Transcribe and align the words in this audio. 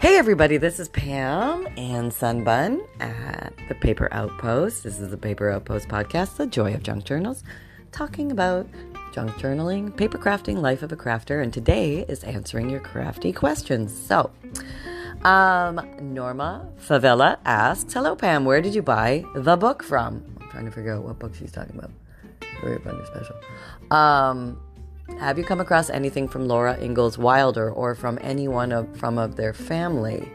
Hey 0.00 0.16
everybody, 0.16 0.58
this 0.58 0.78
is 0.78 0.88
Pam 0.88 1.66
and 1.76 2.12
Sunbun 2.12 2.86
at 3.00 3.52
the 3.68 3.74
Paper 3.74 4.08
Outpost. 4.12 4.84
This 4.84 5.00
is 5.00 5.10
the 5.10 5.16
Paper 5.16 5.50
Outpost 5.50 5.88
podcast, 5.88 6.36
The 6.36 6.46
Joy 6.46 6.72
of 6.72 6.84
Junk 6.84 7.02
Journals, 7.02 7.42
talking 7.90 8.30
about 8.30 8.68
junk 9.12 9.32
journaling, 9.32 9.96
paper 9.96 10.16
crafting, 10.16 10.58
life 10.58 10.84
of 10.84 10.92
a 10.92 10.96
crafter, 10.96 11.42
and 11.42 11.52
today 11.52 12.04
is 12.08 12.22
answering 12.22 12.70
your 12.70 12.78
crafty 12.78 13.32
questions. 13.32 13.92
So, 13.92 14.30
um, 15.24 15.80
Norma 16.00 16.68
Favela 16.80 17.38
asks, 17.44 17.92
Hello 17.92 18.14
Pam, 18.14 18.44
where 18.44 18.60
did 18.60 18.76
you 18.76 18.82
buy 18.82 19.24
the 19.34 19.56
book 19.56 19.82
from? 19.82 20.24
I'm 20.40 20.48
trying 20.50 20.66
to 20.66 20.70
figure 20.70 20.94
out 20.94 21.02
what 21.02 21.18
book 21.18 21.34
she's 21.34 21.50
talking 21.50 21.76
about. 21.76 21.90
Very 22.62 22.78
funny 22.78 23.04
special. 23.04 23.34
Um, 23.90 24.60
have 25.18 25.38
you 25.38 25.44
come 25.44 25.60
across 25.60 25.90
anything 25.90 26.28
from 26.28 26.46
Laura 26.46 26.78
Ingalls 26.80 27.18
Wilder 27.18 27.70
or 27.70 27.94
from 27.94 28.18
anyone 28.22 28.72
of, 28.72 28.96
from 28.96 29.18
of 29.18 29.36
their 29.36 29.52
family? 29.52 30.30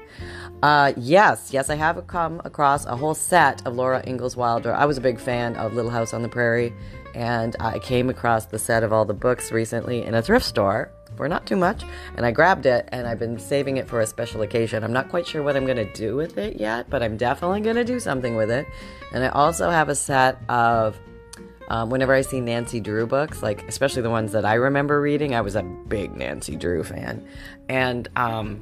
Uh, 0.62 0.94
yes, 0.98 1.52
yes, 1.52 1.70
I 1.70 1.76
have 1.76 2.06
come 2.08 2.42
across 2.46 2.86
a 2.86 2.96
whole 2.96 3.16
set 3.16 3.66
of 3.66 3.76
Laura 3.76 4.02
Ingalls 4.08 4.38
Wilder. 4.38 4.74
I 4.74 4.86
was 4.86 4.98
a 4.98 5.02
big 5.02 5.20
fan 5.20 5.56
of 5.56 5.74
Little 5.74 5.92
House 5.92 6.14
on 6.14 6.22
the 6.22 6.30
Prairie, 6.30 6.74
and 7.14 7.56
I 7.60 7.80
came 7.80 8.10
across 8.10 8.46
the 8.46 8.60
set 8.60 8.84
of 8.84 8.94
all 8.94 9.06
the 9.06 9.14
books 9.14 9.52
recently 9.52 10.04
in 10.04 10.14
a 10.14 10.22
thrift 10.22 10.46
store 10.46 10.90
for 11.16 11.28
not 11.28 11.46
too 11.46 11.58
much, 11.58 11.84
and 12.16 12.26
I 12.26 12.32
grabbed 12.32 12.66
it, 12.66 12.88
and 12.92 13.08
I've 13.08 13.20
been 13.20 13.38
saving 13.38 13.78
it 13.78 13.88
for 13.88 14.00
a 14.02 14.08
special 14.08 14.42
occasion. 14.42 14.84
I'm 14.84 14.94
not 14.94 15.10
quite 15.10 15.28
sure 15.28 15.44
what 15.44 15.56
I'm 15.56 15.66
going 15.66 15.78
to 15.78 15.94
do 15.94 16.16
with 16.16 16.38
it 16.38 16.60
yet, 16.60 16.90
but 16.90 17.04
I'm 17.04 17.18
definitely 17.18 17.62
going 17.62 17.76
to 17.76 17.84
do 17.84 18.00
something 18.00 18.36
with 18.36 18.50
it. 18.50 18.66
And 19.12 19.24
I 19.24 19.30
also 19.30 19.70
have 19.70 19.90
a 19.90 19.96
set 19.96 20.38
of 20.50 20.98
um, 21.70 21.90
whenever 21.90 22.14
I 22.14 22.22
see 22.22 22.42
Nancy 22.42 22.80
Drew 22.80 23.08
books, 23.08 23.42
like 23.42 23.68
especially 23.68 24.02
the 24.02 24.10
ones 24.10 24.32
that 24.34 24.46
I 24.46 24.56
remember 24.56 25.02
reading, 25.02 25.36
I 25.36 25.42
was 25.42 25.56
a 25.56 25.64
big 25.64 26.16
Nancy 26.16 26.56
Drew 26.56 26.84
fan. 26.84 27.26
And 27.70 28.08
um, 28.16 28.62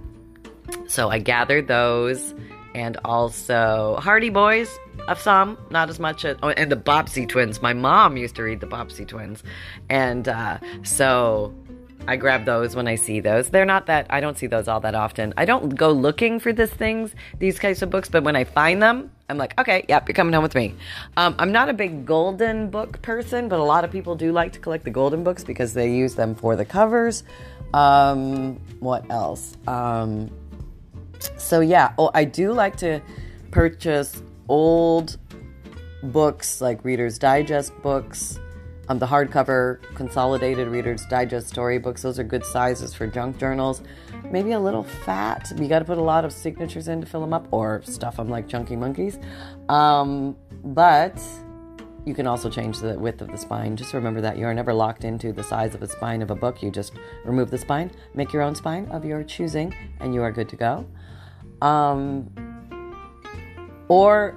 so 0.87 1.09
I 1.09 1.19
gathered 1.19 1.67
those 1.67 2.33
and 2.73 2.97
also 3.03 3.97
Hardy 3.99 4.29
Boys 4.29 4.79
of 5.07 5.19
some, 5.19 5.57
not 5.69 5.89
as 5.89 5.99
much 5.99 6.23
as, 6.25 6.37
oh, 6.43 6.49
and 6.49 6.71
the 6.71 6.75
Bobbsey 6.75 7.27
twins. 7.27 7.61
My 7.61 7.73
mom 7.73 8.17
used 8.17 8.35
to 8.35 8.43
read 8.43 8.59
the 8.59 8.67
Bobbsey 8.67 9.05
twins. 9.05 9.43
And 9.89 10.27
uh, 10.27 10.59
so 10.83 11.53
I 12.07 12.15
grab 12.15 12.45
those 12.45 12.75
when 12.75 12.87
I 12.87 12.95
see 12.95 13.19
those. 13.19 13.49
They're 13.49 13.65
not 13.65 13.87
that, 13.87 14.07
I 14.09 14.19
don't 14.19 14.37
see 14.37 14.47
those 14.47 14.67
all 14.67 14.79
that 14.81 14.95
often. 14.95 15.33
I 15.37 15.45
don't 15.45 15.75
go 15.75 15.91
looking 15.91 16.39
for 16.39 16.53
these 16.53 16.71
things, 16.71 17.13
these 17.39 17.59
kinds 17.59 17.81
of 17.81 17.89
books, 17.89 18.09
but 18.09 18.23
when 18.23 18.35
I 18.35 18.43
find 18.43 18.81
them, 18.81 19.11
I'm 19.31 19.37
like, 19.37 19.59
okay, 19.59 19.85
yep, 19.87 20.07
you're 20.07 20.13
coming 20.13 20.33
home 20.33 20.43
with 20.43 20.55
me. 20.55 20.75
Um, 21.17 21.35
I'm 21.39 21.51
not 21.51 21.69
a 21.69 21.73
big 21.73 22.05
golden 22.05 22.69
book 22.69 23.01
person, 23.01 23.47
but 23.47 23.59
a 23.59 23.63
lot 23.63 23.83
of 23.83 23.91
people 23.91 24.15
do 24.15 24.31
like 24.31 24.53
to 24.53 24.59
collect 24.59 24.83
the 24.83 24.91
golden 24.91 25.23
books 25.23 25.43
because 25.43 25.73
they 25.73 25.91
use 25.91 26.15
them 26.15 26.35
for 26.35 26.55
the 26.55 26.65
covers. 26.65 27.23
Um, 27.73 28.59
what 28.79 29.09
else? 29.09 29.55
Um, 29.67 30.29
so, 31.37 31.61
yeah, 31.61 31.93
oh, 31.97 32.11
I 32.13 32.25
do 32.25 32.51
like 32.51 32.75
to 32.77 33.01
purchase 33.51 34.21
old 34.49 35.17
books 36.03 36.61
like 36.61 36.83
Reader's 36.83 37.17
Digest 37.17 37.73
books 37.81 38.39
um, 38.91 38.99
the 38.99 39.07
hardcover 39.07 39.79
consolidated 39.95 40.67
Reader's 40.67 41.05
Digest 41.05 41.47
storybooks, 41.47 42.01
those 42.01 42.19
are 42.19 42.25
good 42.25 42.43
sizes 42.43 42.93
for 42.93 43.07
junk 43.07 43.37
journals. 43.37 43.81
Maybe 44.29 44.51
a 44.51 44.59
little 44.59 44.83
fat. 44.83 45.51
You 45.57 45.67
got 45.67 45.79
to 45.79 45.85
put 45.85 45.97
a 45.97 46.03
lot 46.03 46.25
of 46.25 46.31
signatures 46.31 46.87
in 46.87 47.01
to 47.01 47.07
fill 47.07 47.21
them 47.21 47.33
up 47.33 47.47
or 47.51 47.81
stuff 47.83 48.17
them 48.17 48.29
like 48.29 48.47
chunky 48.47 48.75
monkeys. 48.75 49.19
Um, 49.67 50.35
but 50.63 51.21
you 52.05 52.13
can 52.13 52.25
also 52.25 52.49
change 52.49 52.79
the 52.79 52.97
width 52.97 53.21
of 53.21 53.29
the 53.29 53.37
spine. 53.37 53.75
Just 53.75 53.93
remember 53.93 54.21
that 54.21 54.37
you 54.37 54.45
are 54.45 54.53
never 54.53 54.73
locked 54.73 55.03
into 55.03 55.31
the 55.31 55.43
size 55.43 55.75
of 55.75 55.81
a 55.83 55.87
spine 55.87 56.21
of 56.21 56.31
a 56.31 56.35
book. 56.35 56.63
You 56.63 56.71
just 56.71 56.93
remove 57.25 57.51
the 57.51 57.57
spine, 57.57 57.91
make 58.13 58.33
your 58.33 58.41
own 58.41 58.55
spine 58.55 58.87
of 58.87 59.05
your 59.05 59.23
choosing, 59.23 59.73
and 59.99 60.13
you 60.13 60.21
are 60.23 60.31
good 60.31 60.49
to 60.49 60.55
go. 60.55 60.85
Um, 61.61 62.31
or 63.87 64.35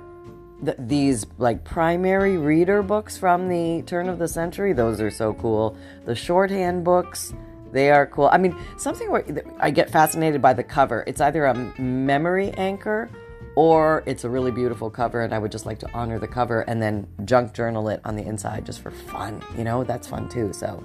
th- 0.64 0.76
these 0.78 1.26
like 1.38 1.64
primary 1.64 2.36
reader 2.36 2.82
books 2.82 3.16
from 3.16 3.48
the 3.48 3.82
turn 3.82 4.08
of 4.08 4.18
the 4.18 4.28
century. 4.28 4.72
Those 4.72 5.00
are 5.00 5.10
so 5.10 5.32
cool. 5.34 5.76
The 6.04 6.14
shorthand 6.14 6.84
books, 6.84 7.32
they 7.74 7.90
are 7.90 8.06
cool. 8.06 8.28
I 8.32 8.38
mean, 8.38 8.56
something 8.76 9.10
where 9.10 9.24
I 9.58 9.70
get 9.70 9.90
fascinated 9.90 10.40
by 10.40 10.54
the 10.54 10.62
cover. 10.62 11.02
It's 11.08 11.20
either 11.20 11.44
a 11.44 11.54
memory 11.80 12.52
anchor 12.52 13.10
or 13.56 14.04
it's 14.06 14.22
a 14.22 14.30
really 14.30 14.52
beautiful 14.52 14.88
cover 14.90 15.22
and 15.22 15.34
I 15.34 15.40
would 15.40 15.50
just 15.50 15.66
like 15.66 15.80
to 15.80 15.90
honor 15.92 16.20
the 16.20 16.28
cover 16.28 16.62
and 16.62 16.80
then 16.80 17.08
junk 17.24 17.52
journal 17.52 17.88
it 17.88 18.00
on 18.04 18.14
the 18.14 18.22
inside 18.22 18.64
just 18.64 18.80
for 18.80 18.92
fun. 18.92 19.42
You 19.58 19.64
know, 19.64 19.82
that's 19.82 20.06
fun 20.06 20.28
too. 20.28 20.52
So 20.52 20.84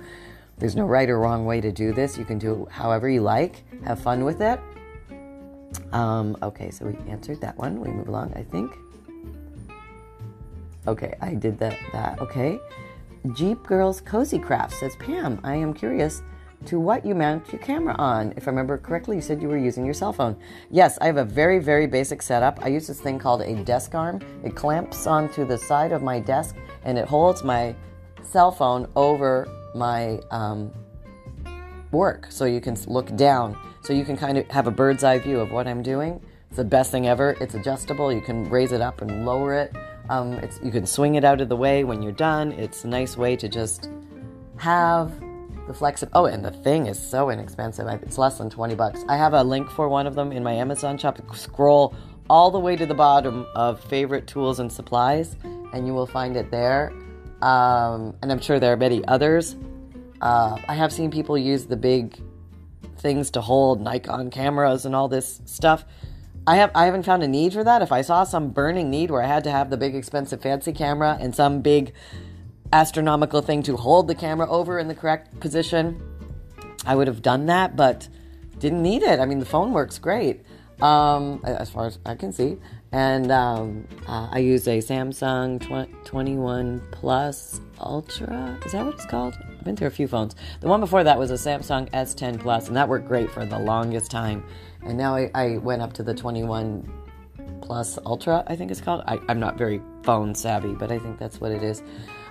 there's 0.57 0.75
no 0.75 0.85
right 0.85 1.07
or 1.07 1.19
wrong 1.19 1.45
way 1.45 1.61
to 1.61 1.71
do 1.71 1.93
this. 1.93 2.17
You 2.17 2.25
can 2.25 2.39
do 2.39 2.63
it 2.63 2.71
however 2.71 3.07
you 3.07 3.21
like. 3.21 3.63
Have 3.85 3.99
fun 3.99 4.25
with 4.25 4.41
it. 4.41 4.59
Um, 5.93 6.37
okay, 6.41 6.71
so 6.71 6.87
we 6.87 6.97
answered 7.07 7.39
that 7.41 7.55
one. 7.55 7.79
We 7.79 7.89
move 7.89 8.07
along, 8.07 8.33
I 8.35 8.41
think. 8.41 8.75
Okay, 10.87 11.15
I 11.21 11.35
did 11.35 11.59
that. 11.59 11.77
That 11.93 12.19
okay. 12.19 12.59
Jeep 13.33 13.61
Girls 13.63 14.01
Cozy 14.01 14.39
Craft 14.39 14.73
says 14.73 14.95
Pam. 14.95 15.39
I 15.43 15.53
am 15.55 15.73
curious 15.73 16.23
to 16.65 16.79
what 16.79 17.05
you 17.05 17.15
mount 17.15 17.51
your 17.51 17.61
camera 17.61 17.95
on. 17.97 18.33
If 18.35 18.47
I 18.47 18.51
remember 18.51 18.77
correctly, 18.77 19.15
you 19.15 19.21
said 19.21 19.41
you 19.41 19.47
were 19.47 19.57
using 19.57 19.85
your 19.85 19.93
cell 19.93 20.13
phone. 20.13 20.37
Yes, 20.69 20.97
I 20.99 21.05
have 21.05 21.17
a 21.17 21.25
very 21.25 21.59
very 21.59 21.87
basic 21.87 22.21
setup. 22.21 22.59
I 22.61 22.67
use 22.67 22.87
this 22.87 22.99
thing 22.99 23.19
called 23.19 23.41
a 23.41 23.55
desk 23.63 23.95
arm. 23.95 24.19
It 24.43 24.55
clamps 24.55 25.07
onto 25.07 25.45
the 25.45 25.57
side 25.57 25.91
of 25.91 26.03
my 26.03 26.19
desk 26.19 26.55
and 26.83 26.97
it 26.97 27.07
holds 27.07 27.43
my 27.43 27.75
cell 28.21 28.51
phone 28.51 28.87
over 28.95 29.47
my 29.75 30.19
um, 30.31 30.71
work, 31.91 32.27
so 32.29 32.45
you 32.45 32.61
can 32.61 32.77
look 32.87 33.15
down. 33.15 33.57
So 33.81 33.93
you 33.93 34.05
can 34.05 34.17
kind 34.17 34.37
of 34.37 34.47
have 34.49 34.67
a 34.67 34.71
bird's 34.71 35.03
eye 35.03 35.19
view 35.19 35.39
of 35.39 35.51
what 35.51 35.67
I'm 35.67 35.81
doing. 35.81 36.21
It's 36.47 36.57
the 36.57 36.63
best 36.63 36.91
thing 36.91 37.07
ever. 37.07 37.35
It's 37.39 37.55
adjustable. 37.55 38.11
You 38.11 38.21
can 38.21 38.49
raise 38.49 38.71
it 38.71 38.81
up 38.81 39.01
and 39.01 39.25
lower 39.25 39.53
it. 39.53 39.73
Um, 40.09 40.39
you 40.63 40.71
can 40.71 40.85
swing 40.85 41.15
it 41.15 41.23
out 41.23 41.39
of 41.39 41.49
the 41.49 41.55
way 41.55 41.83
when 41.83 42.01
you're 42.01 42.11
done. 42.11 42.51
It's 42.53 42.83
a 42.83 42.87
nice 42.87 43.15
way 43.15 43.35
to 43.35 43.47
just 43.47 43.89
have 44.57 45.11
the 45.69 45.73
flexibility. 45.75 46.15
Oh, 46.15 46.25
and 46.25 46.43
the 46.43 46.49
thing 46.49 46.87
is 46.87 46.97
so 46.99 47.29
inexpensive. 47.29 47.87
It's 48.01 48.17
less 48.17 48.39
than 48.39 48.49
20 48.49 48.73
bucks. 48.73 49.05
I 49.07 49.15
have 49.17 49.33
a 49.33 49.43
link 49.43 49.69
for 49.69 49.87
one 49.87 50.07
of 50.07 50.15
them 50.15 50.31
in 50.31 50.43
my 50.43 50.53
Amazon 50.53 50.97
shop. 50.97 51.19
Scroll 51.35 51.93
all 52.27 52.49
the 52.49 52.59
way 52.59 52.75
to 52.75 52.87
the 52.87 52.95
bottom 52.95 53.45
of 53.55 53.79
favorite 53.79 54.25
tools 54.25 54.59
and 54.59 54.71
supplies, 54.71 55.37
and 55.71 55.85
you 55.85 55.93
will 55.93 56.07
find 56.07 56.35
it 56.35 56.49
there. 56.49 56.91
Um, 57.43 58.15
and 58.21 58.31
I'm 58.31 58.41
sure 58.41 58.59
there 58.59 58.73
are 58.73 58.77
many 58.77 59.05
others. 59.07 59.55
Uh, 60.21 60.57
I 60.67 60.73
have 60.73 60.91
seen 60.91 61.11
people 61.11 61.37
use 61.37 61.67
the 61.67 61.77
big 61.77 62.19
things 62.97 63.29
to 63.31 63.41
hold 63.41 63.79
Nikon 63.79 64.31
cameras 64.31 64.85
and 64.85 64.95
all 64.95 65.07
this 65.07 65.39
stuff. 65.45 65.85
I 66.47 66.55
have 66.55 66.71
I 66.73 66.85
haven't 66.85 67.03
found 67.03 67.21
a 67.21 67.27
need 67.27 67.53
for 67.53 67.63
that. 67.63 67.83
If 67.83 67.91
I 67.91 68.01
saw 68.01 68.23
some 68.23 68.49
burning 68.49 68.89
need 68.89 69.11
where 69.11 69.21
I 69.21 69.27
had 69.27 69.43
to 69.43 69.51
have 69.51 69.69
the 69.69 69.77
big 69.77 69.93
expensive 69.93 70.41
fancy 70.41 70.73
camera 70.73 71.15
and 71.21 71.35
some 71.35 71.61
big 71.61 71.93
astronomical 72.71 73.41
thing 73.41 73.63
to 73.63 73.77
hold 73.77 74.07
the 74.07 74.15
camera 74.15 74.49
over 74.49 74.79
in 74.79 74.87
the 74.87 74.95
correct 74.95 75.39
position, 75.39 76.01
I 76.85 76.95
would 76.95 77.07
have 77.07 77.21
done 77.21 77.47
that, 77.47 77.75
but 77.75 78.07
didn't 78.59 78.81
need 78.81 79.03
it. 79.03 79.19
I 79.19 79.25
mean, 79.25 79.39
the 79.39 79.45
phone 79.45 79.71
works 79.71 79.97
great 79.99 80.41
um, 80.81 81.41
as 81.43 81.69
far 81.69 81.87
as 81.87 81.99
I 82.05 82.15
can 82.15 82.31
see. 82.31 82.57
And 82.91 83.31
um, 83.31 83.87
uh, 84.07 84.29
I 84.31 84.39
use 84.39 84.67
a 84.67 84.79
Samsung 84.79 85.59
21 86.05 86.81
Plus 86.91 87.61
Ultra. 87.79 88.57
Is 88.65 88.71
that 88.71 88.83
what 88.83 88.95
it's 88.95 89.05
called? 89.05 89.37
I've 89.47 89.63
been 89.63 89.75
through 89.75 89.87
a 89.87 89.91
few 89.91 90.07
phones. 90.07 90.35
The 90.59 90.67
one 90.67 90.79
before 90.79 91.03
that 91.03 91.19
was 91.19 91.29
a 91.29 91.35
Samsung 91.35 91.89
S10 91.91 92.39
Plus, 92.39 92.67
and 92.67 92.75
that 92.75 92.89
worked 92.89 93.07
great 93.07 93.29
for 93.29 93.45
the 93.45 93.59
longest 93.59 94.09
time. 94.09 94.43
And 94.83 94.97
now 94.97 95.15
I, 95.15 95.29
I 95.35 95.57
went 95.57 95.81
up 95.81 95.93
to 95.93 96.03
the 96.03 96.15
21 96.15 96.91
Plus 97.61 97.99
Ultra, 98.03 98.43
I 98.47 98.55
think 98.55 98.71
it's 98.71 98.81
called. 98.81 99.03
I, 99.05 99.19
am 99.29 99.39
not 99.39 99.55
very 99.55 99.79
phone 100.01 100.33
savvy, 100.33 100.73
but 100.73 100.91
I 100.91 100.97
think 100.97 101.19
that's 101.19 101.39
what 101.39 101.51
it 101.51 101.61
is. 101.61 101.83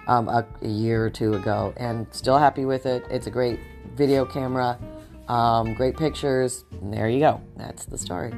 Um, 0.09 0.29
a, 0.29 0.47
a, 0.63 0.67
year 0.67 1.05
or 1.05 1.11
two 1.11 1.35
ago, 1.35 1.75
and 1.77 2.07
still 2.13 2.39
happy 2.39 2.65
with 2.65 2.87
it. 2.87 3.05
It's 3.11 3.27
a 3.27 3.31
great 3.31 3.61
video 3.95 4.25
camera, 4.25 4.79
um, 5.29 5.75
great 5.75 5.99
pictures. 5.99 6.65
And 6.81 6.91
there 6.91 7.11
you 7.11 7.21
go. 7.21 7.43
That's 7.57 7.85
the 7.85 7.99
story. 7.99 8.33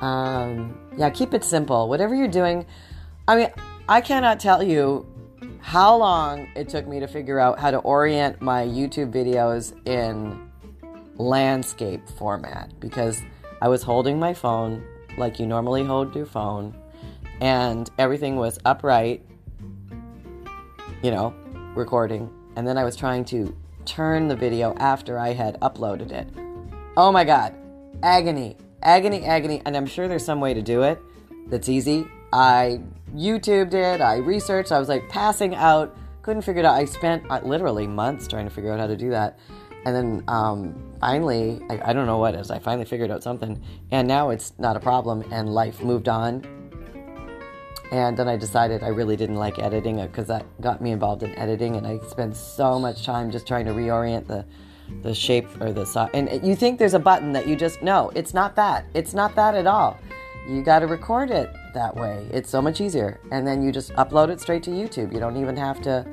Um, 0.00 0.76
yeah, 0.96 1.10
keep 1.10 1.32
it 1.32 1.44
simple. 1.44 1.88
Whatever 1.88 2.16
you're 2.16 2.26
doing, 2.26 2.66
I 3.28 3.36
mean, 3.36 3.48
I 3.88 4.00
cannot 4.00 4.40
tell 4.40 4.60
you 4.60 5.06
how 5.60 5.96
long 5.96 6.48
it 6.56 6.68
took 6.68 6.86
me 6.86 7.00
to 7.00 7.06
figure 7.06 7.38
out 7.38 7.58
how 7.58 7.70
to 7.70 7.78
orient 7.78 8.42
my 8.42 8.64
YouTube 8.64 9.12
videos 9.12 9.72
in 9.86 10.50
landscape 11.16 12.06
format 12.18 12.72
because 12.80 13.22
I 13.62 13.68
was 13.68 13.82
holding 13.82 14.18
my 14.18 14.34
phone 14.34 14.84
like 15.16 15.38
you 15.38 15.46
normally 15.46 15.84
hold 15.84 16.14
your 16.14 16.26
phone, 16.26 16.76
and 17.40 17.90
everything 17.98 18.36
was 18.36 18.58
upright, 18.64 19.24
you 21.04 21.10
know, 21.10 21.34
recording. 21.74 22.30
And 22.56 22.66
then 22.66 22.78
I 22.78 22.84
was 22.84 22.96
trying 22.96 23.26
to 23.26 23.54
turn 23.84 24.26
the 24.26 24.34
video 24.34 24.74
after 24.76 25.18
I 25.18 25.34
had 25.34 25.60
uploaded 25.60 26.10
it. 26.12 26.26
Oh 26.96 27.12
my 27.12 27.24
God, 27.24 27.54
agony, 28.02 28.56
agony, 28.82 29.22
agony. 29.26 29.60
And 29.66 29.76
I'm 29.76 29.84
sure 29.84 30.08
there's 30.08 30.24
some 30.24 30.40
way 30.40 30.54
to 30.54 30.62
do 30.62 30.82
it 30.82 30.98
that's 31.48 31.68
easy. 31.68 32.06
I 32.32 32.80
YouTubed 33.14 33.74
it, 33.74 34.00
I 34.00 34.16
researched, 34.16 34.72
I 34.72 34.78
was 34.78 34.88
like 34.88 35.10
passing 35.10 35.54
out, 35.54 35.94
couldn't 36.22 36.40
figure 36.40 36.60
it 36.60 36.64
out. 36.64 36.74
I 36.74 36.86
spent 36.86 37.30
uh, 37.30 37.40
literally 37.44 37.86
months 37.86 38.26
trying 38.26 38.46
to 38.46 38.50
figure 38.50 38.72
out 38.72 38.80
how 38.80 38.86
to 38.86 38.96
do 38.96 39.10
that. 39.10 39.38
and 39.84 39.94
then 39.94 40.24
um, 40.28 40.94
finally, 41.00 41.60
I, 41.68 41.90
I 41.90 41.92
don't 41.92 42.06
know 42.06 42.16
what 42.16 42.34
it 42.34 42.40
is. 42.40 42.50
I 42.50 42.60
finally 42.60 42.86
figured 42.86 43.10
out 43.10 43.22
something, 43.22 43.62
and 43.90 44.08
now 44.08 44.30
it's 44.30 44.54
not 44.58 44.74
a 44.74 44.80
problem, 44.80 45.22
and 45.30 45.52
life 45.52 45.82
moved 45.82 46.08
on. 46.08 46.63
And 47.94 48.16
then 48.16 48.26
I 48.26 48.36
decided 48.36 48.82
I 48.82 48.88
really 48.88 49.14
didn't 49.14 49.36
like 49.36 49.60
editing 49.60 50.00
it 50.00 50.08
because 50.08 50.26
that 50.26 50.44
got 50.60 50.82
me 50.82 50.90
involved 50.90 51.22
in 51.22 51.32
editing, 51.38 51.76
and 51.76 51.86
I 51.86 52.00
spent 52.00 52.34
so 52.34 52.76
much 52.76 53.06
time 53.06 53.30
just 53.30 53.46
trying 53.46 53.66
to 53.66 53.70
reorient 53.70 54.26
the 54.26 54.44
the 55.02 55.14
shape 55.14 55.46
or 55.60 55.72
the 55.72 55.86
size. 55.86 56.10
And 56.12 56.44
you 56.44 56.56
think 56.56 56.80
there's 56.80 56.94
a 56.94 56.98
button 56.98 57.32
that 57.34 57.46
you 57.46 57.54
just 57.54 57.82
no, 57.82 58.10
it's 58.16 58.34
not 58.34 58.56
that. 58.56 58.84
It's 58.94 59.14
not 59.14 59.36
that 59.36 59.54
at 59.54 59.68
all. 59.68 59.96
You 60.48 60.64
got 60.64 60.80
to 60.80 60.88
record 60.88 61.30
it 61.30 61.54
that 61.72 61.94
way. 61.94 62.26
It's 62.32 62.50
so 62.50 62.60
much 62.60 62.80
easier, 62.80 63.20
and 63.30 63.46
then 63.46 63.62
you 63.62 63.70
just 63.70 63.92
upload 63.92 64.28
it 64.28 64.40
straight 64.40 64.64
to 64.64 64.70
YouTube. 64.70 65.12
You 65.12 65.20
don't 65.20 65.36
even 65.36 65.56
have 65.56 65.80
to 65.82 66.04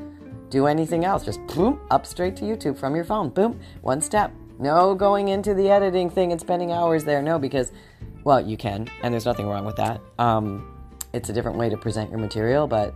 do 0.50 0.68
anything 0.68 1.04
else. 1.04 1.26
Just 1.26 1.44
boom, 1.48 1.80
up 1.90 2.06
straight 2.06 2.36
to 2.36 2.44
YouTube 2.44 2.78
from 2.78 2.96
your 2.96 3.06
phone. 3.06 3.30
Boom, 3.30 3.60
one 3.82 4.02
step. 4.02 4.32
No 4.60 4.94
going 4.94 5.30
into 5.30 5.56
the 5.56 5.72
editing 5.72 6.12
thing 6.12 6.32
and 6.32 6.40
spending 6.40 6.72
hours 6.72 7.06
there. 7.06 7.24
No, 7.24 7.40
because, 7.40 7.72
well, 8.24 8.40
you 8.40 8.56
can, 8.56 8.88
and 9.02 9.12
there's 9.12 9.26
nothing 9.26 9.48
wrong 9.48 9.66
with 9.66 9.78
that. 9.78 10.00
Um, 10.20 10.78
it's 11.14 11.30
a 11.30 11.34
different 11.34 11.58
way 11.58 11.70
to 11.70 11.78
present 11.78 12.10
your 12.10 12.20
material, 12.20 12.68
but 12.68 12.94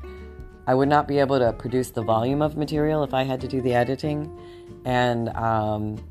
I 0.68 0.74
would 0.74 0.90
not 0.90 1.08
be 1.08 1.20
able 1.20 1.40
to 1.40 1.54
produce 1.54 1.92
the 1.92 2.02
volume 2.02 2.42
of 2.42 2.58
material 2.58 3.04
if 3.04 3.14
I 3.14 3.24
had 3.24 3.42
to 3.42 3.48
do 3.48 3.62
the 3.62 3.74
editing. 3.74 4.36
And 4.84 5.30
um, 5.30 6.04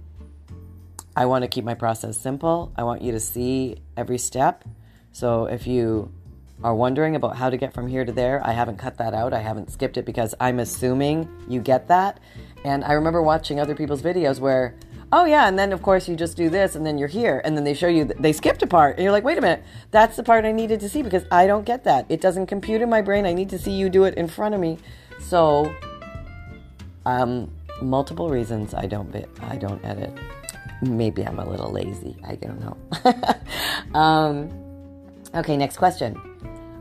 I 1.17 1.27
want 1.27 1.43
to 1.43 1.49
keep 1.49 1.65
my 1.65 1.75
process 1.75 2.17
simple. 2.17 2.73
I 2.77 2.85
want 2.85 3.03
you 3.03 3.13
to 3.13 3.21
see 3.21 3.77
every 3.97 4.19
step. 4.19 4.65
So 5.13 5.47
if 5.47 5.67
you 5.67 6.13
are 6.63 6.75
wondering 6.75 7.17
about 7.17 7.37
how 7.37 7.51
to 7.51 7.57
get 7.57 7.75
from 7.75 7.89
here 7.89 8.05
to 8.05 8.13
there, 8.13 8.45
I 8.47 8.53
haven't 8.53 8.79
cut 8.79 8.99
that 8.99 9.13
out. 9.15 9.33
I 9.33 9.41
haven't 9.41 9.71
skipped 9.71 9.97
it 9.97 10.05
because 10.05 10.35
I'm 10.41 10.61
assuming 10.61 11.29
you 11.49 11.61
get 11.61 11.89
that. 11.89 12.21
And 12.65 12.85
I 12.85 12.93
remember 12.93 13.23
watching 13.23 13.61
other 13.61 13.75
people's 13.75 14.03
videos 14.03 14.41
where, 14.41 14.75
oh 15.13 15.25
yeah, 15.25 15.49
and 15.49 15.59
then 15.59 15.73
of 15.73 15.83
course 15.83 16.09
you 16.09 16.17
just 16.17 16.37
do 16.37 16.49
this 16.51 16.75
and 16.75 16.85
then 16.85 16.99
you're 16.99 17.09
here. 17.09 17.41
And 17.45 17.57
then 17.57 17.65
they 17.65 17.75
show 17.75 17.89
you, 17.89 18.05
they 18.05 18.33
skipped 18.33 18.63
a 18.63 18.67
part. 18.67 18.97
And 18.97 19.05
you're 19.05 19.13
like, 19.13 19.25
wait 19.25 19.39
a 19.39 19.41
minute, 19.41 19.63
that's 19.91 20.17
the 20.17 20.23
part 20.23 20.45
I 20.45 20.53
needed 20.53 20.81
to 20.81 20.89
see 20.89 21.03
because 21.03 21.25
I 21.31 21.47
don't 21.47 21.65
get 21.65 21.85
that. 21.85 22.07
It 22.09 22.21
doesn't 22.21 22.47
compute 22.47 22.83
in 22.83 22.91
my 22.91 23.03
brain. 23.03 23.27
I 23.27 23.33
need 23.33 23.51
to 23.51 23.59
see 23.59 23.73
you 23.73 23.89
do 23.89 24.05
it 24.05 24.15
in 24.15 24.29
front 24.29 24.55
of 24.55 24.61
me. 24.61 24.79
So, 25.21 25.75
um, 27.07 27.51
multiple 27.81 28.31
reasons 28.31 28.75
I 28.75 28.87
don't 28.87 29.11
bit, 29.11 29.29
I 29.43 29.57
don't 29.57 29.85
edit. 29.85 30.13
Maybe 30.83 31.23
I'm 31.27 31.39
a 31.39 31.49
little 31.49 31.71
lazy. 31.71 32.17
I 32.27 32.35
don't 32.37 32.61
know. 32.61 32.77
um, 33.99 34.51
okay, 35.35 35.57
next 35.57 35.77
question. 35.77 36.21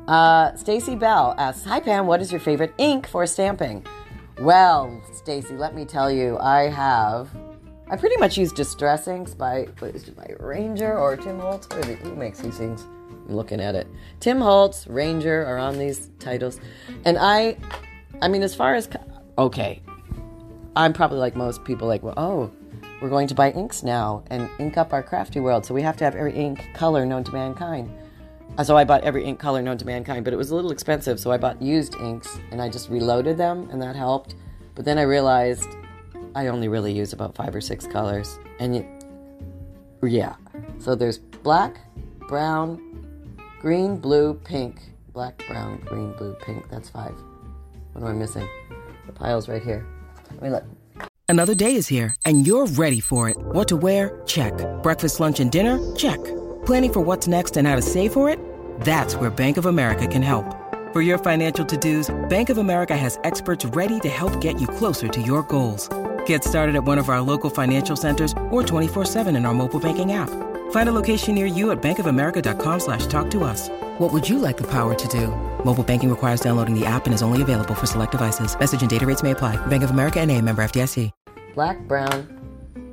Uh, 0.08 0.54
Stacy 0.56 0.96
Bell 0.96 1.34
asks, 1.38 1.64
"Hi 1.66 1.80
Pam, 1.80 2.08
what 2.08 2.22
is 2.22 2.32
your 2.32 2.42
favorite 2.42 2.74
ink 2.78 3.08
for 3.08 3.26
stamping?" 3.26 3.86
Well, 4.40 5.02
Stacy, 5.14 5.56
let 5.56 5.76
me 5.76 5.86
tell 5.86 6.12
you, 6.12 6.38
I 6.40 6.64
have. 6.64 7.30
I 7.90 7.98
pretty 7.98 8.18
much 8.18 8.38
use 8.38 8.52
Distress 8.52 9.08
Inks 9.08 9.34
by 9.34 9.68
what 9.80 9.94
is 9.94 10.08
it, 10.08 10.16
by 10.16 10.34
Ranger 10.40 10.98
or 10.98 11.16
Tim 11.18 11.40
Holtz. 11.40 11.68
The, 11.68 11.84
who 11.84 12.16
makes 12.16 12.40
these 12.40 12.58
things? 12.58 12.86
I'm 13.28 13.36
looking 13.36 13.60
at 13.60 13.76
it. 13.76 13.88
Tim 14.20 14.40
Holtz, 14.40 14.88
Ranger 14.88 15.46
are 15.46 15.58
on 15.58 15.78
these 15.78 16.10
titles, 16.20 16.60
and 17.06 17.18
I, 17.18 17.58
I 18.22 18.28
mean, 18.28 18.42
as 18.42 18.56
far 18.56 18.74
as 18.76 18.90
okay, 19.38 19.82
I'm 20.76 20.94
probably 20.94 21.20
like 21.20 21.36
most 21.36 21.64
people, 21.64 21.88
like, 21.88 22.04
well, 22.04 22.14
oh, 22.18 22.52
we're 23.02 23.10
going 23.10 23.28
to 23.28 23.36
buy 23.36 23.52
inks 23.52 23.84
now 23.84 24.24
and 24.28 24.50
ink 24.60 24.78
up 24.78 24.94
our 24.94 25.04
crafty 25.04 25.40
world, 25.40 25.66
so 25.66 25.74
we 25.74 25.82
have 25.82 25.98
to 25.98 26.04
have 26.06 26.16
every 26.16 26.34
ink 26.34 26.66
color 26.74 27.06
known 27.06 27.24
to 27.26 27.32
mankind. 27.32 27.92
Uh, 28.58 28.64
so 28.64 28.78
I 28.78 28.86
bought 28.86 29.04
every 29.04 29.26
ink 29.26 29.40
color 29.40 29.62
known 29.62 29.78
to 29.80 29.86
mankind, 29.86 30.24
but 30.24 30.34
it 30.34 30.38
was 30.38 30.52
a 30.52 30.56
little 30.56 30.72
expensive, 30.72 31.20
so 31.20 31.32
I 31.32 31.38
bought 31.38 31.62
used 31.62 31.96
inks 31.96 32.40
and 32.52 32.62
I 32.62 32.70
just 32.70 32.90
reloaded 32.90 33.36
them, 33.36 33.68
and 33.72 33.82
that 33.82 33.96
helped. 33.96 34.36
But 34.76 34.86
then 34.86 34.98
I 34.98 35.04
realized 35.04 35.68
I 36.36 36.48
only 36.48 36.68
really 36.68 36.92
use 36.92 37.14
about 37.14 37.36
five 37.36 37.54
or 37.54 37.62
six 37.62 37.86
colors, 37.86 38.40
and 38.60 38.76
you, 38.76 38.86
yeah. 40.04 40.36
So 40.80 40.96
there's 40.96 41.20
black, 41.20 41.78
brown, 42.28 42.82
green, 43.60 43.98
blue, 43.98 44.34
pink. 44.34 44.82
Black, 45.14 45.44
brown, 45.48 45.78
green, 45.86 46.12
blue, 46.14 46.34
pink. 46.42 46.68
That's 46.70 46.90
five. 46.90 47.14
What 47.94 48.02
am 48.04 48.08
I 48.08 48.14
missing? 48.14 48.48
The 49.06 49.14
pile's 49.14 49.48
right 49.48 49.62
here. 49.62 49.86
Let 50.32 50.42
me 50.42 50.50
look. 50.50 50.64
Another 51.30 51.54
day 51.54 51.76
is 51.76 51.88
here, 51.88 52.16
and 52.26 52.48
you're 52.48 52.66
ready 52.66 53.00
for 53.00 53.30
it. 53.30 53.38
What 53.38 53.68
to 53.68 53.78
wear? 53.78 54.22
Check. 54.26 54.54
Breakfast, 54.82 55.20
lunch, 55.20 55.40
and 55.40 55.52
dinner? 55.52 55.80
Check. 55.96 56.24
Planning 56.66 56.94
for 56.94 57.02
what's 57.02 57.28
next 57.28 57.58
and 57.58 57.68
how 57.68 57.76
to 57.76 57.82
save 57.82 58.12
for 58.12 58.30
it? 58.30 58.40
That's 58.82 59.16
where 59.16 59.30
Bank 59.30 59.58
of 59.58 59.68
America 59.68 60.08
can 60.08 60.24
help. 60.24 60.46
For 60.94 61.02
your 61.02 61.18
financial 61.18 61.66
to-dos, 61.66 62.14
Bank 62.30 62.50
of 62.50 62.58
America 62.58 62.98
has 62.98 63.20
experts 63.24 63.66
ready 63.66 64.00
to 64.00 64.10
help 64.10 64.42
get 64.42 64.60
you 64.60 64.68
closer 64.68 65.08
to 65.08 65.22
your 65.22 65.44
goals. 65.44 65.90
Get 66.26 66.44
started 66.44 66.76
at 66.76 66.84
one 66.84 67.00
of 67.00 67.10
our 67.10 67.22
local 67.22 67.50
financial 67.50 67.96
centers 67.96 68.32
or 68.52 68.62
24-7 68.62 69.36
in 69.36 69.46
our 69.46 69.54
mobile 69.54 69.80
banking 69.80 70.14
app. 70.14 70.30
Find 70.72 70.90
a 70.90 70.92
location 70.92 71.34
near 71.34 71.48
you 71.48 71.72
at 71.72 71.82
bankofamerica.com 71.82 72.80
slash 72.80 73.08
talk 73.08 73.32
to 73.32 73.44
us. 73.44 73.70
What 73.98 74.14
would 74.14 74.30
you 74.30 74.38
like 74.38 74.58
the 74.58 74.68
power 74.68 74.94
to 74.94 75.08
do? 75.08 75.28
Mobile 75.64 75.84
banking 75.84 76.10
requires 76.10 76.42
downloading 76.42 76.80
the 76.80 76.86
app 76.86 77.06
and 77.06 77.14
is 77.14 77.24
only 77.24 77.42
available 77.42 77.74
for 77.74 77.88
select 77.88 78.12
devices. 78.12 78.58
Message 78.60 78.82
and 78.82 78.90
data 78.90 79.06
rates 79.06 79.24
may 79.24 79.32
apply. 79.32 79.56
Bank 79.68 79.84
of 79.84 79.90
America 79.90 80.20
and 80.20 80.30
a 80.30 80.40
member 80.40 80.64
FDIC. 80.64 81.12
Black, 81.56 81.80
brown, 81.82 82.28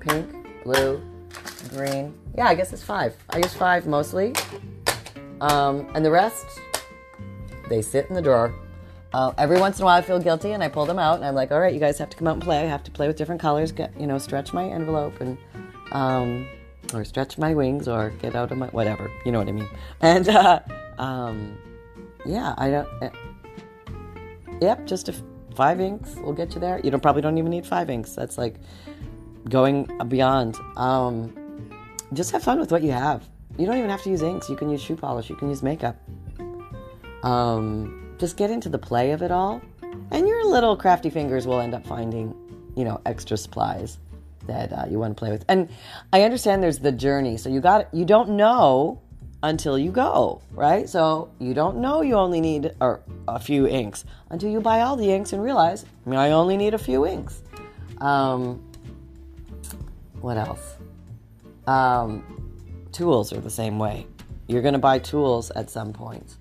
pink, 0.00 0.30
blue, 0.64 1.00
green. 1.70 2.14
Yeah, 2.36 2.48
I 2.48 2.54
guess 2.54 2.72
it's 2.72 2.82
five. 2.82 3.16
I 3.30 3.38
use 3.38 3.54
five 3.54 3.86
mostly. 3.86 4.34
Um, 5.40 5.88
and 5.94 6.04
the 6.04 6.10
rest, 6.10 6.46
they 7.70 7.80
sit 7.80 8.06
in 8.10 8.14
the 8.14 8.22
drawer. 8.22 8.54
Uh, 9.12 9.32
every 9.38 9.58
once 9.58 9.78
in 9.78 9.82
a 9.82 9.86
while, 9.86 9.98
I 9.98 10.02
feel 10.02 10.20
guilty, 10.20 10.52
and 10.52 10.62
I 10.62 10.68
pull 10.68 10.86
them 10.86 10.98
out, 10.98 11.16
and 11.16 11.24
I'm 11.24 11.34
like, 11.34 11.50
"All 11.50 11.58
right, 11.58 11.74
you 11.74 11.80
guys 11.80 11.98
have 11.98 12.10
to 12.10 12.16
come 12.16 12.28
out 12.28 12.34
and 12.34 12.42
play. 12.42 12.60
I 12.60 12.66
have 12.66 12.84
to 12.84 12.90
play 12.90 13.08
with 13.08 13.16
different 13.16 13.40
colors. 13.40 13.72
Get 13.72 13.98
you 13.98 14.06
know, 14.06 14.18
stretch 14.18 14.52
my 14.52 14.68
envelope, 14.68 15.20
and 15.20 15.36
um, 15.90 16.48
or 16.94 17.04
stretch 17.04 17.36
my 17.36 17.52
wings, 17.54 17.88
or 17.88 18.10
get 18.22 18.36
out 18.36 18.52
of 18.52 18.58
my 18.58 18.68
whatever. 18.68 19.10
You 19.24 19.32
know 19.32 19.38
what 19.38 19.48
I 19.48 19.52
mean? 19.52 19.68
And 20.00 20.28
uh, 20.28 20.60
um, 20.98 21.58
yeah, 22.24 22.54
I 22.56 22.70
don't. 22.70 22.88
Uh, 23.02 23.10
yep, 24.60 24.86
just 24.86 25.08
a 25.08 25.12
f- 25.12 25.22
five 25.56 25.80
inks 25.80 26.14
will 26.16 26.32
get 26.32 26.54
you 26.54 26.60
there. 26.60 26.80
You 26.84 26.90
don't 26.92 27.00
probably 27.00 27.22
don't 27.22 27.36
even 27.36 27.50
need 27.50 27.66
five 27.66 27.90
inks. 27.90 28.14
That's 28.14 28.38
like 28.38 28.56
going 29.48 29.90
beyond. 30.08 30.56
Um, 30.76 31.34
just 32.12 32.30
have 32.30 32.42
fun 32.44 32.60
with 32.60 32.70
what 32.70 32.82
you 32.82 32.92
have. 32.92 33.28
You 33.58 33.66
don't 33.66 33.76
even 33.76 33.90
have 33.90 34.02
to 34.04 34.10
use 34.10 34.22
inks. 34.22 34.48
You 34.48 34.56
can 34.56 34.70
use 34.70 34.80
shoe 34.80 34.96
polish. 34.96 35.28
You 35.28 35.36
can 35.36 35.48
use 35.48 35.62
makeup. 35.62 35.96
Um, 37.22 38.09
just 38.20 38.36
get 38.36 38.50
into 38.50 38.68
the 38.68 38.78
play 38.78 39.12
of 39.12 39.22
it 39.22 39.30
all, 39.30 39.60
and 40.10 40.28
your 40.28 40.44
little 40.44 40.76
crafty 40.76 41.10
fingers 41.10 41.46
will 41.46 41.58
end 41.58 41.74
up 41.74 41.86
finding, 41.86 42.34
you 42.76 42.84
know, 42.84 43.00
extra 43.06 43.36
supplies 43.36 43.98
that 44.46 44.72
uh, 44.72 44.84
you 44.88 44.98
want 44.98 45.16
to 45.16 45.18
play 45.18 45.30
with. 45.30 45.44
And 45.48 45.68
I 46.12 46.22
understand 46.22 46.62
there's 46.62 46.78
the 46.78 46.92
journey. 46.92 47.36
So 47.38 47.48
you 47.48 47.60
got 47.60 47.92
you 47.94 48.04
don't 48.04 48.30
know 48.30 49.00
until 49.42 49.78
you 49.78 49.90
go, 49.90 50.42
right? 50.52 50.88
So 50.88 51.30
you 51.38 51.54
don't 51.54 51.78
know 51.78 52.02
you 52.02 52.14
only 52.14 52.40
need 52.40 52.72
a 52.80 53.40
few 53.40 53.66
inks 53.66 54.04
until 54.28 54.50
you 54.50 54.60
buy 54.60 54.82
all 54.82 54.96
the 54.96 55.10
inks 55.10 55.32
and 55.32 55.42
realize 55.42 55.84
I, 56.06 56.10
mean, 56.10 56.18
I 56.18 56.30
only 56.32 56.56
need 56.56 56.74
a 56.74 56.78
few 56.78 57.06
inks. 57.06 57.42
Um, 57.98 58.62
what 60.20 60.36
else? 60.36 60.76
Um, 61.66 62.22
tools 62.92 63.32
are 63.32 63.40
the 63.40 63.50
same 63.50 63.78
way. 63.78 64.06
You're 64.46 64.62
going 64.62 64.74
to 64.74 64.80
buy 64.80 64.98
tools 64.98 65.50
at 65.52 65.70
some 65.70 65.92
point. 65.92 66.36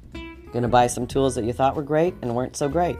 You're 0.49 0.53
going 0.53 0.63
to 0.63 0.67
buy 0.67 0.87
some 0.87 1.05
tools 1.05 1.35
that 1.35 1.43
you 1.45 1.53
thought 1.53 1.75
were 1.75 1.83
great 1.83 2.15
and 2.23 2.33
weren't 2.35 2.57
so 2.57 2.67
great. 2.67 2.97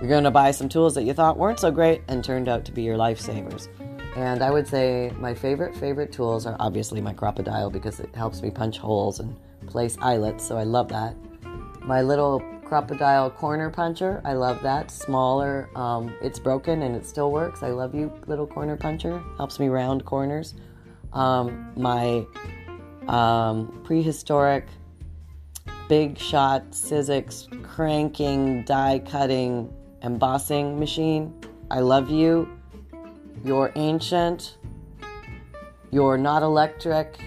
You're 0.00 0.08
going 0.08 0.24
to 0.24 0.30
buy 0.30 0.50
some 0.50 0.66
tools 0.66 0.94
that 0.94 1.02
you 1.02 1.12
thought 1.12 1.36
weren't 1.36 1.60
so 1.60 1.70
great 1.70 2.00
and 2.08 2.24
turned 2.24 2.48
out 2.48 2.64
to 2.64 2.72
be 2.72 2.80
your 2.80 2.96
lifesavers. 2.96 3.68
And 4.16 4.42
I 4.42 4.50
would 4.50 4.66
say 4.66 5.12
my 5.18 5.34
favorite, 5.34 5.76
favorite 5.76 6.10
tools 6.10 6.46
are 6.46 6.56
obviously 6.58 7.02
my 7.02 7.12
Crop-A-Dile 7.12 7.68
because 7.68 8.00
it 8.00 8.14
helps 8.14 8.40
me 8.40 8.50
punch 8.50 8.78
holes 8.78 9.20
and 9.20 9.36
place 9.66 9.98
eyelets, 10.00 10.42
so 10.42 10.56
I 10.56 10.62
love 10.62 10.88
that. 10.88 11.14
My 11.82 12.00
little 12.00 12.40
Crop-A-Dile 12.64 13.28
corner 13.32 13.68
puncher, 13.68 14.22
I 14.24 14.32
love 14.32 14.62
that. 14.62 14.90
Smaller, 14.90 15.68
um, 15.76 16.16
it's 16.22 16.38
broken 16.38 16.80
and 16.80 16.96
it 16.96 17.04
still 17.04 17.30
works. 17.30 17.62
I 17.62 17.72
love 17.72 17.94
you, 17.94 18.10
little 18.26 18.46
corner 18.46 18.78
puncher. 18.78 19.22
Helps 19.36 19.60
me 19.60 19.68
round 19.68 20.06
corners. 20.06 20.54
Um, 21.12 21.72
my 21.76 22.24
um, 23.06 23.82
prehistoric 23.84 24.64
big 25.90 26.16
shot 26.16 26.70
Sizzix 26.70 27.48
cranking, 27.64 28.62
die 28.62 29.00
cutting, 29.00 29.74
embossing 30.02 30.78
machine. 30.78 31.34
I 31.68 31.80
love 31.80 32.08
you. 32.08 32.48
You're 33.44 33.72
ancient. 33.74 34.56
You're 35.90 36.16
not 36.16 36.44
electric. 36.44 37.18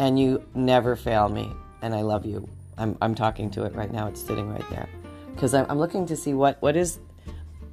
And 0.00 0.18
you 0.18 0.44
never 0.56 0.96
fail 0.96 1.28
me. 1.28 1.52
And 1.82 1.94
I 1.94 2.00
love 2.00 2.26
you. 2.26 2.48
I'm, 2.78 2.98
I'm 3.00 3.14
talking 3.14 3.48
to 3.52 3.62
it 3.62 3.76
right 3.76 3.92
now. 3.92 4.08
It's 4.08 4.20
sitting 4.20 4.50
right 4.50 4.68
there. 4.68 4.88
Because 5.32 5.54
I'm, 5.54 5.64
I'm 5.68 5.78
looking 5.78 6.04
to 6.06 6.16
see 6.16 6.34
what, 6.34 6.60
what 6.62 6.76
is. 6.76 6.98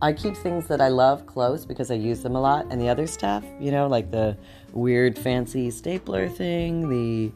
I 0.03 0.13
keep 0.13 0.37
things 0.37 0.67
that 0.67 0.81
I 0.81 0.89
love 0.89 1.25
close 1.25 1.65
because 1.65 1.89
I 1.89 1.95
use 1.95 2.21
them 2.21 2.35
a 2.35 2.41
lot. 2.41 2.67
And 2.69 2.79
the 2.79 2.89
other 2.89 3.07
stuff, 3.07 3.43
you 3.59 3.71
know, 3.71 3.87
like 3.87 4.11
the 4.11 4.37
weird 4.71 5.17
fancy 5.17 5.71
stapler 5.71 6.29
thing, 6.29 6.89
the, 6.89 7.31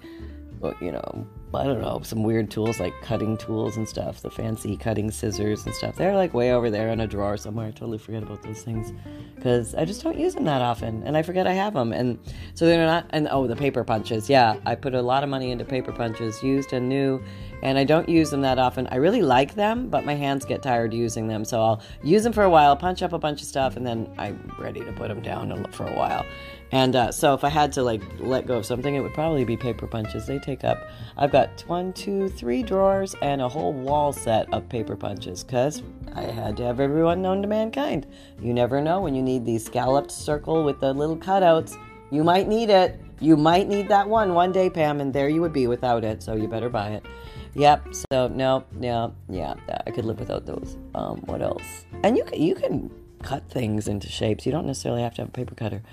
you 0.80 0.92
know, 0.92 1.28
I 1.56 1.66
don't 1.66 1.82
know, 1.82 2.02
some 2.04 2.24
weird 2.24 2.50
tools 2.50 2.80
like 2.80 2.94
cutting 3.02 3.38
tools 3.38 3.78
and 3.78 3.88
stuff, 3.88 4.22
the 4.22 4.30
fancy 4.32 4.78
cutting 4.78 5.12
scissors 5.12 5.66
and 5.66 5.74
stuff. 5.76 5.96
They're 5.96 6.16
like 6.16 6.34
way 6.34 6.54
over 6.54 6.70
there 6.70 6.90
in 6.90 7.00
a 7.00 7.08
drawer 7.08 7.38
somewhere. 7.38 7.68
I 7.68 7.72
totally 7.72 7.98
forget 7.98 8.24
about 8.24 8.44
those 8.44 8.62
things 8.62 8.94
because 9.36 9.76
I 9.76 9.86
just 9.86 10.04
don't 10.04 10.18
use 10.18 10.34
them 10.34 10.46
that 10.46 10.62
often 10.62 11.04
and 11.04 11.16
I 11.16 11.22
forget 11.22 11.48
I 11.48 11.54
have 11.54 11.74
them. 11.74 11.94
And 11.94 12.20
so 12.54 12.66
they're 12.66 12.86
not, 12.86 13.08
and 13.12 13.28
oh, 13.30 13.48
the 13.48 13.56
paper 13.56 13.84
punches. 13.84 14.30
Yeah, 14.30 14.56
I 14.66 14.76
put 14.76 14.96
a 14.96 15.02
lot 15.02 15.24
of 15.24 15.30
money 15.30 15.52
into 15.52 15.66
paper 15.66 15.92
punches, 15.92 16.42
used 16.42 16.74
and 16.74 16.90
new, 16.90 17.22
and 17.62 17.78
I 17.78 17.84
don't 17.84 18.10
use 18.10 18.30
them 18.30 18.42
that 18.42 18.60
often. 18.60 18.88
I 18.88 18.96
really 18.96 19.22
like 19.22 19.56
them, 19.56 19.90
but 19.90 20.06
my 20.06 20.16
hands 20.16 20.46
get 20.46 20.62
tired 20.62 20.94
using 20.94 21.28
them. 21.28 21.46
So 21.46 21.62
I'll 21.62 21.82
use 22.04 22.24
them 22.24 22.34
for 22.34 22.44
a 22.44 22.50
while, 22.50 22.76
punch 22.76 23.02
up 23.02 23.14
a 23.14 23.20
bunch 23.20 23.42
of 23.42 23.48
stuff, 23.48 23.78
and 23.78 23.86
then 23.86 24.14
I'm 24.18 24.54
ready 24.60 24.82
to 24.82 24.92
put 24.92 25.08
them 25.08 25.22
down 25.22 25.66
for 25.72 25.88
a 25.88 25.94
while. 25.96 26.26
And 26.74 26.96
uh, 26.96 27.12
so 27.12 27.36
if 27.36 27.44
I 27.44 27.50
had 27.50 27.72
to 27.74 27.84
like 27.84 28.02
let 28.18 28.48
go 28.48 28.58
of 28.58 28.66
something, 28.66 28.96
it 28.96 29.00
would 29.00 29.14
probably 29.14 29.46
be 29.46 29.56
paper 29.56 29.86
punches. 29.86 30.26
They 30.26 30.40
take 30.40 30.64
up, 30.64 30.90
I've 31.16 31.32
got 31.32 31.64
one, 31.68 31.94
two, 31.94 32.30
three 32.30 32.64
drawers 32.64 33.16
and 33.22 33.44
a 33.44 33.48
whole 33.48 33.74
wall 33.74 34.12
set 34.12 34.52
of 34.52 34.68
paper 34.70 34.96
punches 34.96 35.44
because 35.44 35.84
I 36.16 36.24
had 36.24 36.58
to 36.58 36.64
have 36.64 36.80
everyone 36.80 37.22
known 37.22 37.44
to 37.44 37.48
mankind. 37.48 38.08
You 38.42 38.56
never 38.56 38.82
know 38.82 39.02
when 39.02 39.14
you 39.14 39.22
need 39.22 39.46
the 39.46 39.60
scalloped 39.60 40.10
circle 40.10 40.64
with 40.64 40.80
the 40.80 40.92
little 40.92 41.16
cutouts. 41.16 41.78
You 42.10 42.24
might 42.24 42.48
need 42.48 42.72
it. 42.72 43.00
You 43.20 43.38
might 43.38 43.68
need 43.68 43.88
that 43.90 44.10
one 44.10 44.34
one 44.34 44.52
day, 44.52 44.68
Pam, 44.68 45.00
and 45.00 45.14
there 45.14 45.30
you 45.30 45.42
would 45.42 45.54
be 45.54 45.68
without 45.68 46.04
it. 46.04 46.24
So 46.24 46.34
you 46.34 46.48
better 46.48 46.70
buy 46.70 46.90
it. 46.90 47.06
Yep. 47.54 47.94
So 48.12 48.30
no, 48.30 48.64
no, 48.72 49.14
yeah, 49.30 49.54
I 49.86 49.92
could 49.92 50.06
live 50.06 50.20
without 50.20 50.48
those. 50.48 50.76
Um, 50.96 51.20
what 51.26 51.44
else? 51.44 51.86
And 52.04 52.18
you 52.18 52.24
can, 52.24 52.42
you 52.42 52.56
can 52.56 52.90
cut 53.22 53.48
things 53.48 53.88
into 53.88 54.10
shapes. 54.10 54.44
You 54.48 54.52
don't 54.52 54.66
necessarily 54.66 55.04
have 55.04 55.14
to 55.16 55.22
have 55.22 55.30
a 55.30 55.32
paper 55.32 55.54
cutter. 55.54 55.84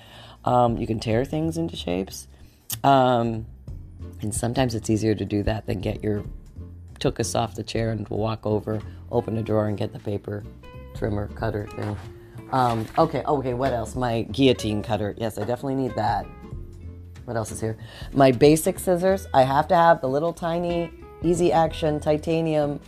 Um, 0.45 0.77
you 0.77 0.87
can 0.87 1.01
tear 1.01 1.25
things 1.25 1.57
into 1.57 1.77
shapes. 1.77 2.27
Um, 2.83 3.47
and 4.23 4.35
sometimes 4.35 4.75
it's 4.75 4.91
easier 4.91 5.15
to 5.15 5.25
do 5.25 5.43
that 5.45 5.67
than 5.67 5.81
get 5.81 6.03
your 6.03 6.25
took 6.99 7.19
us 7.19 7.35
off 7.35 7.55
the 7.55 7.63
chair 7.63 7.91
and 7.91 8.07
walk 8.09 8.47
over, 8.47 8.81
open 9.11 9.37
a 9.39 9.43
drawer, 9.43 9.67
and 9.69 9.79
get 9.79 9.93
the 9.93 9.99
paper 9.99 10.45
trimmer 10.95 11.29
cutter 11.29 11.67
thing. 11.69 11.97
Um, 12.53 12.87
okay, 12.99 13.23
okay, 13.27 13.55
what 13.55 13.73
else? 13.73 13.95
My 13.95 14.23
guillotine 14.23 14.83
cutter. 14.83 15.15
Yes, 15.17 15.39
I 15.39 15.45
definitely 15.45 15.77
need 15.77 15.95
that. 15.95 16.27
What 17.25 17.37
else 17.37 17.53
is 17.53 17.61
here? 17.61 17.79
My 18.13 18.33
basic 18.33 18.79
scissors. 18.79 19.27
I 19.33 19.43
have 19.43 19.69
to 19.69 19.77
have 19.77 20.01
the 20.01 20.09
little 20.09 20.33
tiny, 20.33 20.91
easy 21.23 21.53
action 21.53 22.01
titanium 22.01 22.81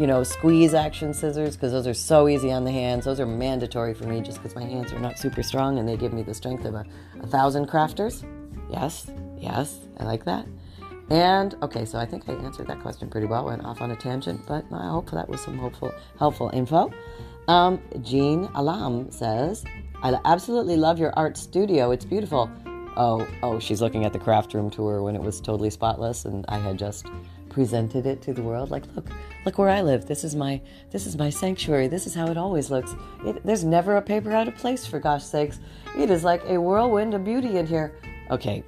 you 0.00 0.06
know, 0.06 0.22
squeeze 0.22 0.72
action 0.72 1.12
scissors 1.12 1.56
because 1.56 1.72
those 1.72 1.86
are 1.86 1.92
so 1.92 2.26
easy 2.26 2.50
on 2.50 2.64
the 2.64 2.72
hands. 2.72 3.04
Those 3.04 3.20
are 3.20 3.26
mandatory 3.26 3.92
for 3.92 4.04
me 4.04 4.22
just 4.22 4.38
because 4.38 4.56
my 4.56 4.64
hands 4.64 4.94
are 4.94 4.98
not 4.98 5.18
super 5.18 5.42
strong 5.42 5.78
and 5.78 5.86
they 5.86 5.98
give 5.98 6.14
me 6.14 6.22
the 6.22 6.32
strength 6.32 6.64
of 6.64 6.74
a, 6.74 6.86
a 7.22 7.26
thousand 7.26 7.66
crafters. 7.66 8.24
Yes, 8.70 9.10
yes, 9.36 9.78
I 9.98 10.04
like 10.04 10.24
that. 10.24 10.46
And 11.10 11.54
okay, 11.62 11.84
so 11.84 11.98
I 11.98 12.06
think 12.06 12.26
I 12.30 12.32
answered 12.32 12.66
that 12.68 12.80
question 12.80 13.10
pretty 13.10 13.26
well. 13.26 13.44
Went 13.44 13.62
off 13.62 13.82
on 13.82 13.90
a 13.90 13.96
tangent, 13.96 14.46
but 14.46 14.64
I 14.72 14.88
hope 14.88 15.10
that 15.10 15.28
was 15.28 15.42
some 15.42 15.58
hopeful, 15.58 15.92
helpful 16.18 16.48
info. 16.54 16.90
Um, 17.46 17.78
Jean 18.00 18.48
Alam 18.54 19.10
says, 19.10 19.64
"I 20.02 20.18
absolutely 20.24 20.78
love 20.78 20.98
your 20.98 21.12
art 21.14 21.36
studio. 21.36 21.90
It's 21.90 22.06
beautiful." 22.06 22.50
Oh, 22.96 23.28
oh, 23.42 23.58
she's 23.58 23.82
looking 23.82 24.06
at 24.06 24.14
the 24.14 24.18
craft 24.18 24.54
room 24.54 24.70
tour 24.70 25.02
when 25.02 25.14
it 25.14 25.20
was 25.20 25.42
totally 25.42 25.68
spotless, 25.68 26.24
and 26.24 26.46
I 26.48 26.58
had 26.58 26.78
just 26.78 27.06
presented 27.50 28.06
it 28.06 28.22
to 28.22 28.32
the 28.32 28.42
world 28.42 28.70
like 28.70 28.84
look 28.94 29.08
look 29.44 29.58
where 29.58 29.68
i 29.68 29.80
live. 29.80 30.06
This 30.06 30.24
is 30.24 30.34
my 30.34 30.60
this 30.90 31.06
is 31.06 31.16
my 31.16 31.30
sanctuary. 31.30 31.88
This 31.88 32.06
is 32.06 32.14
how 32.14 32.28
it 32.28 32.36
always 32.36 32.70
looks. 32.70 32.94
It, 33.24 33.44
there's 33.44 33.64
never 33.64 33.96
a 33.96 34.02
paper 34.02 34.32
out 34.32 34.48
of 34.48 34.56
place 34.56 34.86
for 34.86 34.98
gosh 34.98 35.24
sakes. 35.24 35.58
It 35.98 36.10
is 36.10 36.24
like 36.24 36.42
a 36.44 36.60
whirlwind 36.60 37.14
of 37.14 37.24
beauty 37.24 37.58
in 37.58 37.66
here. 37.66 37.98
Okay. 38.30 38.62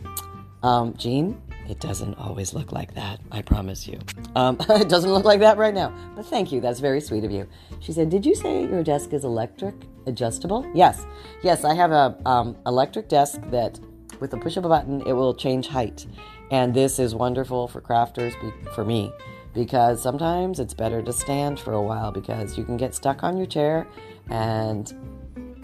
Um, 0.62 0.95
jean 0.95 1.41
it 1.69 1.79
doesn't 1.79 2.15
always 2.15 2.53
look 2.55 2.73
like 2.73 2.93
that 2.95 3.21
i 3.31 3.41
promise 3.41 3.87
you. 3.87 3.99
Um, 4.35 4.57
it 4.69 4.89
doesn't 4.89 5.12
look 5.12 5.25
like 5.25 5.41
that 5.41 5.59
right 5.59 5.75
now 5.75 5.95
but 6.17 6.27
thank 6.27 6.53
you. 6.53 6.61
That's 6.61 6.81
very 6.81 7.01
sweet 7.01 7.25
of 7.25 7.31
you. 7.31 7.49
She 7.81 7.93
said 7.93 8.11
did 8.11 8.27
you 8.27 8.35
say 8.35 8.62
your 8.67 8.83
desk 8.83 9.12
is 9.12 9.25
electric 9.25 9.75
adjustable? 10.07 10.71
Yes. 10.75 11.07
Yes 11.43 11.65
i 11.65 11.75
have 11.75 11.93
a 11.93 12.17
um, 12.27 12.57
electric 12.67 13.09
desk 13.09 13.41
that 13.51 13.79
with 14.21 14.31
the 14.31 14.37
push 14.39 14.57
of 14.57 14.65
a 14.65 14.69
button 14.69 15.03
it 15.07 15.12
will 15.12 15.35
change 15.35 15.67
height 15.67 16.07
and 16.52 16.75
this 16.75 16.99
is 16.99 17.14
wonderful 17.14 17.66
for 17.66 17.80
crafters, 17.80 18.35
for 18.75 18.85
me, 18.85 19.11
because 19.54 20.02
sometimes 20.02 20.61
it's 20.61 20.75
better 20.75 21.02
to 21.02 21.12
stand 21.12 21.59
for 21.59 21.73
a 21.73 21.80
while 21.80 22.12
because 22.12 22.59
you 22.59 22.64
can 22.64 22.76
get 22.76 22.94
stuck 22.94 23.25
on 23.25 23.38
your 23.38 23.47
chair 23.47 23.87
and 24.28 24.92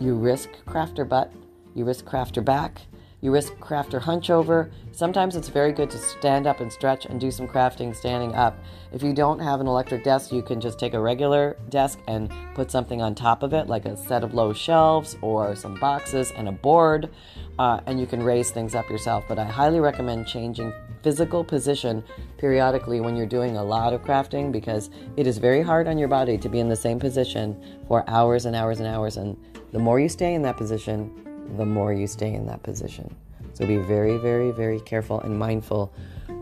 you 0.00 0.14
risk 0.14 0.48
crafter 0.66 1.06
butt, 1.06 1.30
you 1.74 1.84
risk 1.84 2.06
crafter 2.06 2.42
back, 2.42 2.80
you 3.20 3.32
risk 3.32 3.54
crafter 3.54 4.00
hunch 4.00 4.30
over. 4.30 4.70
Sometimes 4.92 5.34
it's 5.36 5.48
very 5.48 5.72
good 5.72 5.90
to 5.90 5.98
stand 5.98 6.46
up 6.46 6.60
and 6.60 6.72
stretch 6.72 7.06
and 7.06 7.20
do 7.20 7.30
some 7.30 7.48
crafting 7.48 7.94
standing 7.94 8.34
up. 8.34 8.56
If 8.92 9.02
you 9.02 9.12
don't 9.12 9.40
have 9.40 9.60
an 9.60 9.66
electric 9.66 10.04
desk, 10.04 10.32
you 10.32 10.42
can 10.42 10.60
just 10.60 10.78
take 10.78 10.94
a 10.94 11.00
regular 11.00 11.56
desk 11.68 11.98
and 12.06 12.32
put 12.54 12.70
something 12.70 13.02
on 13.02 13.14
top 13.14 13.42
of 13.42 13.52
it, 13.52 13.66
like 13.66 13.86
a 13.86 13.96
set 13.96 14.22
of 14.22 14.34
low 14.34 14.52
shelves 14.52 15.16
or 15.20 15.56
some 15.56 15.78
boxes 15.80 16.30
and 16.32 16.48
a 16.48 16.52
board 16.52 17.10
uh, 17.58 17.80
and 17.86 17.98
you 17.98 18.06
can 18.06 18.22
raise 18.22 18.50
things 18.50 18.74
up 18.74 18.88
yourself. 18.88 19.24
But 19.28 19.38
I 19.38 19.44
highly 19.44 19.80
recommend 19.80 20.26
changing 20.26 20.72
physical 21.02 21.44
position 21.44 22.04
periodically 22.38 23.00
when 23.00 23.16
you're 23.16 23.26
doing 23.26 23.56
a 23.56 23.64
lot 23.64 23.92
of 23.92 24.02
crafting 24.02 24.52
because 24.52 24.90
it 25.16 25.26
is 25.26 25.38
very 25.38 25.62
hard 25.62 25.88
on 25.88 25.98
your 25.98 26.08
body 26.08 26.38
to 26.38 26.48
be 26.48 26.60
in 26.60 26.68
the 26.68 26.76
same 26.76 26.98
position 26.98 27.60
for 27.88 28.08
hours 28.08 28.46
and 28.46 28.54
hours 28.54 28.78
and 28.78 28.88
hours. 28.88 29.16
And 29.16 29.36
the 29.72 29.78
more 29.78 29.98
you 29.98 30.08
stay 30.08 30.34
in 30.34 30.42
that 30.42 30.56
position, 30.56 31.27
the 31.56 31.64
more 31.64 31.92
you 31.92 32.06
stay 32.06 32.34
in 32.34 32.46
that 32.46 32.62
position. 32.62 33.14
So 33.54 33.66
be 33.66 33.78
very, 33.78 34.18
very, 34.18 34.50
very 34.50 34.80
careful 34.80 35.20
and 35.20 35.38
mindful 35.38 35.92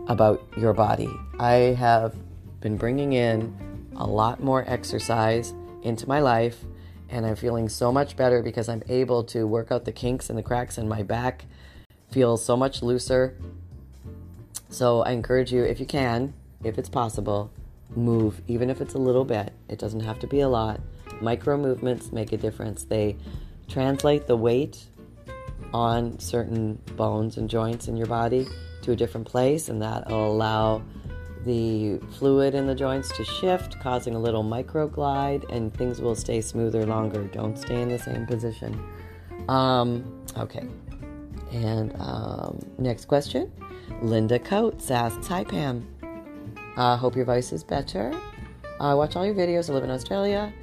about 0.07 0.45
your 0.57 0.73
body. 0.73 1.09
I 1.39 1.75
have 1.77 2.15
been 2.61 2.77
bringing 2.77 3.13
in 3.13 3.55
a 3.95 4.05
lot 4.05 4.43
more 4.43 4.63
exercise 4.67 5.53
into 5.83 6.07
my 6.07 6.19
life 6.19 6.63
and 7.09 7.25
I'm 7.25 7.35
feeling 7.35 7.69
so 7.69 7.91
much 7.91 8.15
better 8.15 8.43
because 8.43 8.67
I'm 8.69 8.83
able 8.89 9.23
to 9.25 9.47
work 9.47 9.71
out 9.71 9.85
the 9.85 9.91
kinks 9.91 10.29
and 10.29 10.37
the 10.37 10.43
cracks 10.43 10.77
in 10.77 10.87
my 10.87 11.03
back, 11.03 11.45
feel 12.11 12.37
so 12.37 12.57
much 12.57 12.81
looser. 12.81 13.37
So 14.69 15.01
I 15.01 15.11
encourage 15.11 15.51
you, 15.53 15.63
if 15.63 15.79
you 15.79 15.85
can, 15.85 16.33
if 16.63 16.77
it's 16.77 16.89
possible, 16.89 17.49
move, 17.95 18.41
even 18.47 18.69
if 18.69 18.81
it's 18.81 18.93
a 18.93 18.97
little 18.97 19.23
bit. 19.23 19.53
It 19.69 19.79
doesn't 19.79 20.01
have 20.01 20.19
to 20.19 20.27
be 20.27 20.41
a 20.41 20.49
lot. 20.49 20.81
Micro 21.21 21.57
movements 21.57 22.11
make 22.11 22.33
a 22.33 22.37
difference. 22.37 22.83
They 22.83 23.15
translate 23.69 24.27
the 24.27 24.35
weight 24.35 24.85
on 25.73 26.17
certain 26.19 26.75
bones 26.95 27.37
and 27.37 27.49
joints 27.49 27.87
in 27.87 27.97
your 27.97 28.07
body 28.07 28.47
to 28.83 28.91
a 28.91 28.95
different 28.95 29.27
place, 29.27 29.69
and 29.69 29.81
that 29.81 30.09
will 30.09 30.31
allow 30.31 30.81
the 31.45 31.97
fluid 32.17 32.55
in 32.55 32.67
the 32.67 32.75
joints 32.75 33.15
to 33.15 33.23
shift, 33.23 33.79
causing 33.79 34.15
a 34.15 34.19
little 34.19 34.43
micro 34.43 34.87
glide, 34.87 35.45
and 35.49 35.73
things 35.73 36.01
will 36.01 36.15
stay 36.15 36.41
smoother 36.41 36.85
longer. 36.85 37.23
Don't 37.25 37.57
stay 37.57 37.81
in 37.81 37.89
the 37.89 37.99
same 37.99 38.25
position. 38.25 38.79
Um, 39.47 40.25
okay. 40.37 40.67
And 41.51 41.95
um, 41.99 42.59
next 42.77 43.05
question 43.05 43.51
Linda 44.01 44.39
Coates 44.39 44.91
asks 44.91 45.27
Hi, 45.27 45.43
Pam. 45.43 45.87
Uh, 46.75 46.97
hope 46.97 47.15
your 47.15 47.25
voice 47.25 47.51
is 47.51 47.63
better. 47.63 48.13
I 48.79 48.93
watch 48.93 49.15
all 49.15 49.25
your 49.25 49.33
videos. 49.33 49.69
I 49.69 49.73
live 49.73 49.83
in 49.83 49.89
Australia. 49.89 50.53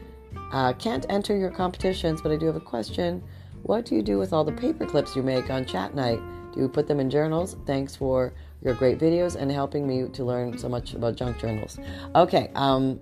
Uh, 0.52 0.72
can't 0.74 1.06
enter 1.08 1.36
your 1.36 1.50
competitions, 1.50 2.20
but 2.22 2.30
I 2.30 2.36
do 2.36 2.46
have 2.46 2.56
a 2.56 2.60
question. 2.60 3.22
What 3.64 3.86
do 3.86 3.94
you 3.94 4.02
do 4.02 4.18
with 4.18 4.34
all 4.34 4.44
the 4.44 4.52
paper 4.52 4.84
clips 4.84 5.16
you 5.16 5.22
make 5.22 5.48
on 5.48 5.64
chat 5.64 5.94
night? 5.94 6.20
Do 6.52 6.60
you 6.60 6.68
put 6.68 6.86
them 6.86 7.00
in 7.00 7.08
journals? 7.08 7.56
Thanks 7.64 7.96
for 7.96 8.34
your 8.62 8.74
great 8.74 8.98
videos 8.98 9.36
and 9.36 9.50
helping 9.50 9.86
me 9.88 10.06
to 10.06 10.22
learn 10.22 10.58
so 10.58 10.68
much 10.68 10.92
about 10.92 11.16
junk 11.16 11.38
journals. 11.38 11.78
Okay, 12.14 12.50
um, 12.56 13.00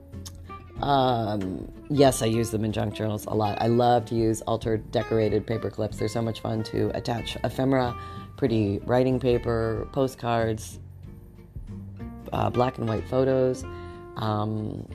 um, 0.81 1.69
yes, 1.91 2.23
I 2.23 2.27
use 2.27 2.53
them 2.53 2.65
in 2.65 2.71
junk 2.71 2.95
journals 2.95 3.27
a 3.27 3.35
lot. 3.35 3.61
I 3.61 3.67
love 3.67 4.05
to 4.07 4.15
use 4.15 4.41
altered 4.43 4.89
decorated 4.93 5.49
paper 5.49 5.69
clips. 5.69 5.97
They're 5.97 6.07
so 6.07 6.23
much 6.23 6.41
fun 6.41 6.63
to 6.65 6.97
attach 6.97 7.37
ephemera, 7.43 7.97
pretty 8.37 8.79
writing 8.85 9.19
paper, 9.19 9.89
postcards, 9.91 10.79
uh, 12.33 12.51
black 12.51 12.79
and 12.79 12.89
white 12.89 13.09
photos, 13.09 13.65
um, 14.15 14.87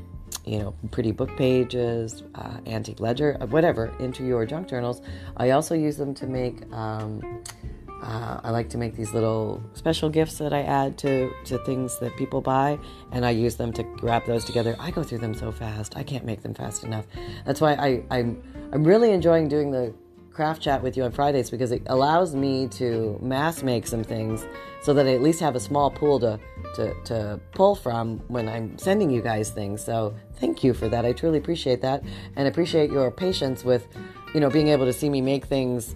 you 0.48 0.60
know, 0.60 0.74
pretty 0.92 1.12
book 1.12 1.36
pages, 1.38 2.24
uh, 2.36 2.58
antique 2.66 3.00
ledger, 3.00 3.34
whatever, 3.50 3.94
into 4.00 4.26
your 4.26 4.46
junk 4.46 4.68
journals. 4.68 5.02
I 5.36 5.52
also 5.52 5.76
use 5.76 5.98
them 5.98 6.14
to 6.16 6.28
make 6.28 6.72
um, 6.74 7.44
uh, 8.02 8.40
I 8.44 8.52
like 8.52 8.70
to 8.70 8.78
make 8.78 8.96
these 8.96 9.14
little 9.14 9.62
special 9.74 10.10
gifts 10.10 10.38
that 10.38 10.54
I 10.54 10.62
add 10.62 10.98
to, 11.00 11.32
to 11.46 11.58
things 11.60 12.00
that 12.00 12.16
people 12.16 12.42
buy, 12.42 12.78
and 13.12 13.26
I 13.26 13.32
use 13.32 13.56
them 13.56 13.74
to 13.74 13.84
wrap 14.02 14.26
those 14.26 14.46
together. 14.46 14.76
I 14.80 14.92
go 14.92 15.04
through 15.04 15.18
them 15.20 15.34
so 15.34 15.52
fast. 15.52 15.98
I 15.98 16.04
can't 16.04 16.24
make 16.24 16.44
them 16.44 16.54
fast 16.54 16.84
enough. 16.84 17.06
That's 17.46 17.60
why 17.60 17.74
I, 17.74 18.04
I'm, 18.12 18.42
I'm 18.72 18.84
really 18.84 19.12
enjoying 19.12 19.48
doing 19.48 19.72
the 19.72 19.94
craft 20.38 20.62
chat 20.62 20.84
with 20.84 20.96
you 20.96 21.04
on 21.04 21.12
Fridays 21.12 21.50
because 21.50 21.72
it 21.72 21.82
allows 21.88 22.36
me 22.36 22.68
to 22.68 23.18
mass 23.24 23.64
make 23.64 23.88
some 23.88 24.04
things 24.04 24.46
so 24.84 24.94
that 24.94 25.08
I 25.08 25.16
at 25.16 25.22
least 25.24 25.40
have 25.40 25.56
a 25.56 25.60
small 25.60 25.90
pool 25.90 26.20
to, 26.20 26.40
to, 26.76 26.94
to 27.06 27.40
pull 27.54 27.74
from 27.74 28.20
when 28.28 28.48
I'm 28.48 28.78
sending 28.78 29.10
you 29.10 29.20
guys 29.20 29.50
things. 29.50 29.84
So 29.84 30.16
thank 30.36 30.64
you 30.64 30.76
for 30.76 30.88
that. 30.90 31.06
I 31.06 31.12
truly 31.12 31.40
appreciate 31.40 31.82
that 31.82 32.04
and 32.36 32.48
appreciate 32.48 32.92
your 32.92 33.10
patience 33.10 33.64
with, 33.64 33.88
you 34.36 34.40
know, 34.40 34.52
being 34.52 34.68
able 34.68 34.86
to 34.86 34.94
see 34.94 35.10
me 35.10 35.22
make 35.22 35.46
things 35.46 35.96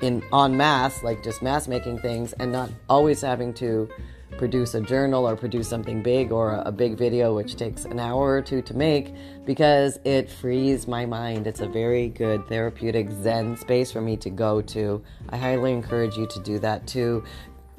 in 0.00 0.22
on 0.30 0.56
mass, 0.56 1.02
like 1.02 1.24
just 1.24 1.42
mass 1.42 1.66
making 1.66 1.98
things, 1.98 2.34
and 2.34 2.52
not 2.52 2.70
always 2.88 3.20
having 3.20 3.52
to 3.54 3.88
produce 4.36 4.74
a 4.74 4.80
journal 4.80 5.26
or 5.28 5.36
produce 5.36 5.68
something 5.68 6.02
big 6.02 6.32
or 6.32 6.62
a, 6.64 6.72
big 6.72 6.96
video, 6.96 7.34
which 7.34 7.56
takes 7.56 7.84
an 7.84 7.98
hour 7.98 8.32
or 8.32 8.42
two 8.42 8.62
to 8.62 8.74
make, 8.74 9.14
because 9.44 9.98
it 10.04 10.30
frees 10.30 10.86
my 10.86 11.06
mind. 11.06 11.46
It's 11.46 11.60
a 11.60 11.68
very 11.68 12.08
good 12.08 12.46
therapeutic 12.48 13.10
Zen 13.10 13.56
space 13.56 13.90
for 13.90 14.00
me 14.00 14.16
to 14.18 14.30
go 14.30 14.60
to. 14.62 15.02
I 15.28 15.36
highly 15.36 15.72
encourage 15.72 16.16
you 16.16 16.26
to 16.26 16.40
do 16.40 16.58
that 16.60 16.86
too. 16.86 17.24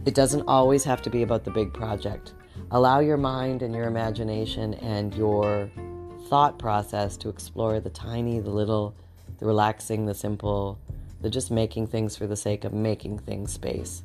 It 0.06 0.14
doesn't 0.14 0.48
always 0.48 0.84
have 0.84 1.02
to 1.04 1.10
be 1.10 1.24
about 1.24 1.44
the 1.44 1.52
big 1.52 1.74
project. 1.74 2.34
Allow 2.72 3.00
your 3.00 3.18
mind 3.18 3.62
and 3.62 3.74
your 3.74 3.86
imagination 3.86 4.74
and 4.76 5.14
your 5.16 5.70
thought 6.28 6.60
process 6.60 7.18
to 7.18 7.30
explore 7.30 7.80
the 7.80 7.90
tiny, 7.90 8.40
the 8.40 8.50
little, 8.50 8.96
the 9.40 9.46
relaxing, 9.46 10.06
the 10.06 10.16
simple, 10.16 10.78
the 11.22 11.30
just 11.30 11.52
making 11.52 11.88
things 11.88 12.16
for 12.16 12.28
the 12.28 12.36
sake 12.36 12.64
of 12.64 12.74
making 12.74 13.20
things 13.20 13.54
space. 13.54 14.04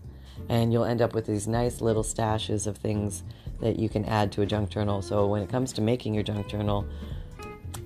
And 0.53 0.71
you'll 0.71 0.85
end 0.85 1.01
up 1.01 1.15
with 1.15 1.25
these 1.25 1.49
nice 1.49 1.81
little 1.81 2.03
stashes 2.03 2.67
of 2.67 2.77
things 2.77 3.23
that 3.61 3.79
you 3.79 3.89
can 3.89 4.05
add 4.05 4.31
to 4.33 4.43
a 4.43 4.47
junk 4.47 4.69
journal. 4.69 5.01
So 5.01 5.27
when 5.27 5.41
it 5.41 5.49
comes 5.49 5.73
to 5.75 5.81
making 5.81 6.13
your 6.13 6.23
junk 6.23 6.47
journal, 6.47 6.87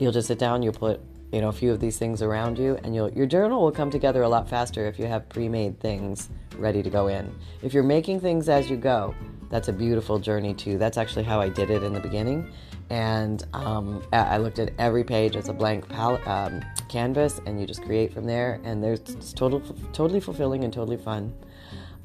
you'll 0.01 0.11
just 0.11 0.27
sit 0.27 0.41
down, 0.41 0.65
you'll 0.65 0.73
put 0.73 1.01
you 1.33 1.41
know 1.41 1.49
a 1.49 1.53
few 1.53 1.71
of 1.71 1.81
these 1.81 1.97
things 1.97 2.23
around 2.23 2.59
you 2.59 2.79
and 2.83 2.95
you'll, 2.95 3.11
your 3.11 3.27
journal 3.27 3.63
will 3.63 3.73
come 3.73 3.91
together 3.91 4.23
a 4.23 4.29
lot 4.29 4.49
faster 4.49 4.87
if 4.87 4.97
you 4.97 5.07
have 5.07 5.29
pre-made 5.29 5.79
things 5.81 6.29
ready 6.57 6.85
to 6.85 6.89
go 6.89 7.09
in 7.09 7.35
if 7.63 7.75
you're 7.75 7.83
making 7.83 8.21
things 8.21 8.49
as 8.49 8.71
you 8.71 8.77
go 8.77 9.13
that's 9.51 9.67
a 9.67 9.73
beautiful 9.73 10.21
journey 10.21 10.55
too 10.55 10.79
that's 10.79 10.97
actually 10.97 11.25
how 11.25 11.41
i 11.41 11.49
did 11.49 11.69
it 11.69 11.83
in 11.83 11.93
the 11.93 11.99
beginning 11.99 12.49
and 12.89 13.45
um, 13.53 14.03
I 14.13 14.39
looked 14.39 14.61
at 14.61 14.73
every 14.79 15.03
page 15.03 15.35
as 15.35 15.49
a 15.49 15.53
blank 15.53 15.89
palette, 15.89 16.27
um, 16.27 16.63
canvas, 16.89 17.41
and 17.45 17.61
you 17.61 17.67
just 17.67 17.83
create 17.83 18.13
from 18.13 18.25
there. 18.25 18.61
And 18.63 18.83
there's 18.83 19.01
it's 19.01 19.33
total, 19.33 19.61
totally 19.93 20.21
fulfilling 20.21 20.63
and 20.63 20.73
totally 20.73 20.97
fun. 20.97 21.35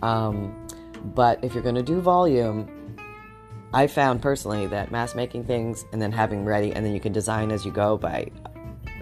Um, 0.01 0.67
but 1.15 1.43
if 1.43 1.53
you're 1.53 1.63
going 1.63 1.75
to 1.75 1.84
do 1.84 2.01
volume, 2.01 2.98
I 3.74 3.88
found 3.88 4.22
personally 4.22 4.67
that 4.67 4.91
mass 4.91 5.15
making 5.15 5.46
things 5.46 5.86
and 5.91 6.01
then 6.01 6.12
having 6.12 6.46
ready, 6.46 6.74
and 6.74 6.86
then 6.86 6.93
you 6.93 7.00
can 7.00 7.13
design 7.13 7.51
as 7.51 7.65
you 7.65 7.72
go 7.72 7.98
by 7.98 8.29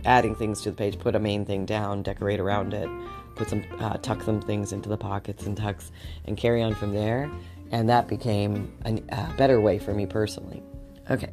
adding 0.06 0.36
things 0.36 0.62
to 0.62 0.72
the 0.72 0.78
page. 0.78 1.00
Put 1.00 1.16
a 1.16 1.20
main 1.20 1.46
thing 1.46 1.66
down, 1.66 2.04
decorate 2.04 2.40
around 2.40 2.74
it, 2.74 2.90
put 3.36 3.50
some 3.50 3.64
uh, 3.80 3.98
tuck 3.98 4.22
some 4.24 4.42
things 4.42 4.72
into 4.72 4.88
the 4.90 4.98
pockets 4.98 5.46
and 5.46 5.58
tucks, 5.58 5.92
and 6.26 6.38
carry 6.38 6.62
on 6.62 6.76
from 6.76 6.94
there. 6.94 7.30
And 7.72 7.90
that 7.90 8.08
became 8.08 8.74
a 8.86 9.02
uh, 9.12 9.36
better 9.36 9.60
way 9.62 9.78
for 9.80 9.94
me 9.94 10.06
personally. 10.06 10.64
Okay. 11.10 11.30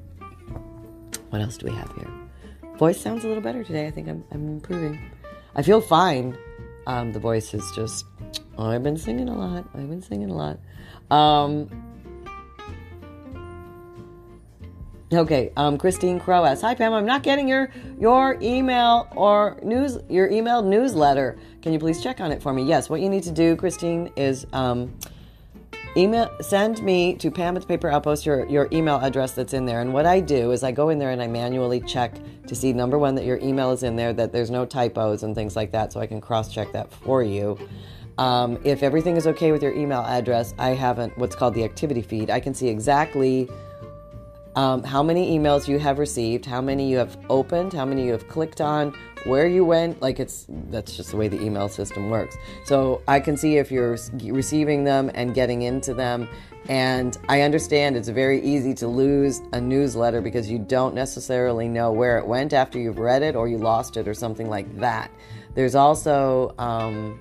What 1.31 1.43
else 1.43 1.57
do 1.57 1.67
we 1.67 1.73
have 1.73 1.93
here? 1.97 2.11
Voice 2.79 3.01
sounds 3.01 3.25
a 3.25 3.29
little 3.29 3.43
better 3.43 3.65
today. 3.65 3.87
I 3.87 3.91
think 3.91 4.09
I'm, 4.09 4.25
I'm 4.31 4.49
improving. 4.49 5.11
I 5.55 5.63
feel 5.63 5.81
fine. 5.81 6.37
Um, 6.87 7.13
the 7.13 7.19
voice 7.19 7.53
is 7.55 7.65
just, 7.75 8.05
oh, 8.59 8.67
I've 8.67 8.83
been 8.83 8.97
singing 8.97 9.29
a 9.29 9.37
lot. 9.37 9.65
I've 9.75 9.89
been 9.89 10.03
singing 10.03 10.31
a 10.31 10.35
lot. 10.35 10.59
Um, 11.11 11.71
okay, 15.13 15.53
um, 15.57 15.79
Christine 15.79 16.19
Crow 16.19 16.45
asks, 16.45 16.63
Hi 16.63 16.75
Pam, 16.75 16.93
I'm 16.93 17.07
not 17.07 17.23
getting 17.23 17.49
your 17.49 17.71
your 17.99 18.39
email 18.41 19.09
or 19.15 19.59
news 19.63 19.99
your 20.09 20.29
email 20.31 20.63
newsletter. 20.63 21.39
Can 21.63 21.73
you 21.73 21.79
please 21.79 22.03
check 22.03 22.21
on 22.21 22.33
it 22.33 22.43
for 22.43 22.53
me? 22.53 22.63
Yes, 22.63 22.89
what 22.89 23.01
you 23.01 23.09
need 23.09 23.23
to 23.25 23.33
do, 23.33 23.57
Christine, 23.57 24.11
is 24.17 24.47
um, 24.53 24.93
email 25.97 26.31
send 26.41 26.83
me 26.83 27.15
to 27.15 27.31
pam 27.31 27.57
at 27.57 27.63
the 27.63 27.69
paper 27.69 27.89
outpost 27.89 28.27
your, 28.27 28.47
your 28.47 28.69
email 28.71 28.97
address 28.97 29.33
that's 29.33 29.55
in 29.55 29.65
there 29.65 29.81
and 29.81 29.93
what 29.93 30.05
i 30.05 30.21
do 30.21 30.51
is 30.51 30.63
i 30.63 30.71
go 30.71 30.91
in 30.91 30.99
there 30.99 31.11
and 31.11 31.23
i 31.23 31.27
manually 31.27 31.81
check 31.81 32.15
to 32.47 32.55
see 32.55 32.73
number 32.73 32.99
one 32.99 33.15
that 33.15 33.25
your 33.25 33.39
email 33.39 33.71
is 33.71 33.83
in 33.83 33.97
there 33.97 34.13
that 34.13 34.31
there's 34.31 34.51
no 34.51 34.67
typos 34.67 35.23
and 35.23 35.35
things 35.35 35.57
like 35.57 35.73
that 35.73 35.93
so 35.93 35.99
i 35.99 36.07
can 36.07 36.21
cross 36.21 36.53
check 36.53 36.71
that 36.73 36.93
for 36.93 37.23
you 37.23 37.59
um, 38.19 38.59
if 38.65 38.83
everything 38.83 39.17
is 39.17 39.27
okay 39.27 39.53
with 39.53 39.63
your 39.63 39.73
email 39.73 40.03
address 40.03 40.55
i 40.59 40.71
haven't 40.71 41.17
what's 41.19 41.37
called 41.37 41.55
the 41.55 41.65
activity 41.65 42.03
feed 42.03 42.31
i 42.31 42.41
can 42.41 42.55
see 42.55 42.69
exactly 42.69 43.49
um, 44.57 44.83
how 44.83 45.03
many 45.03 45.39
emails 45.39 45.69
you 45.69 45.79
have 45.79 45.99
received, 45.99 46.47
how 46.47 46.63
many 46.63 46.89
you 46.89 46.97
have 46.97 47.17
opened, 47.29 47.75
how 47.75 47.85
many 47.85 48.07
you 48.07 48.13
have 48.13 48.27
clicked 48.27 48.63
on, 48.63 48.95
where 49.25 49.47
you 49.47 49.67
went. 49.67 50.01
Like 50.01 50.19
it's 50.19 50.47
that's 50.71 50.97
just 50.97 51.11
the 51.11 51.19
way 51.19 51.29
the 51.29 51.41
email 51.41 51.69
system 51.69 52.09
works. 52.09 52.37
So 52.65 53.03
I 53.07 53.21
can 53.21 53.37
see 53.37 53.59
if 53.59 53.71
you're 53.71 53.99
receiving 54.25 54.83
them 54.83 55.11
and 55.15 55.35
getting 55.35 55.63
into 55.63 55.93
them. 55.93 56.27
And 56.69 57.17
I 57.29 57.43
understand 57.43 57.97
it's 57.97 58.09
very 58.09 58.41
easy 58.41 58.75
to 58.75 58.89
lose 58.89 59.43
a 59.53 59.61
newsletter 59.61 60.21
because 60.23 60.51
you 60.51 60.59
don't 60.59 60.95
necessarily 60.95 61.69
know 61.69 61.93
where 61.93 62.19
it 62.19 62.27
went 62.27 62.53
after 62.55 62.79
you've 62.79 62.99
read 62.99 63.23
it 63.23 63.37
or 63.37 63.47
you 63.47 63.59
lost 63.59 63.99
it 63.99 64.09
or 64.09 64.15
something 64.15 64.49
like 64.49 64.75
that. 64.79 65.11
There's 65.55 65.75
also 65.75 66.55
um, 66.59 67.21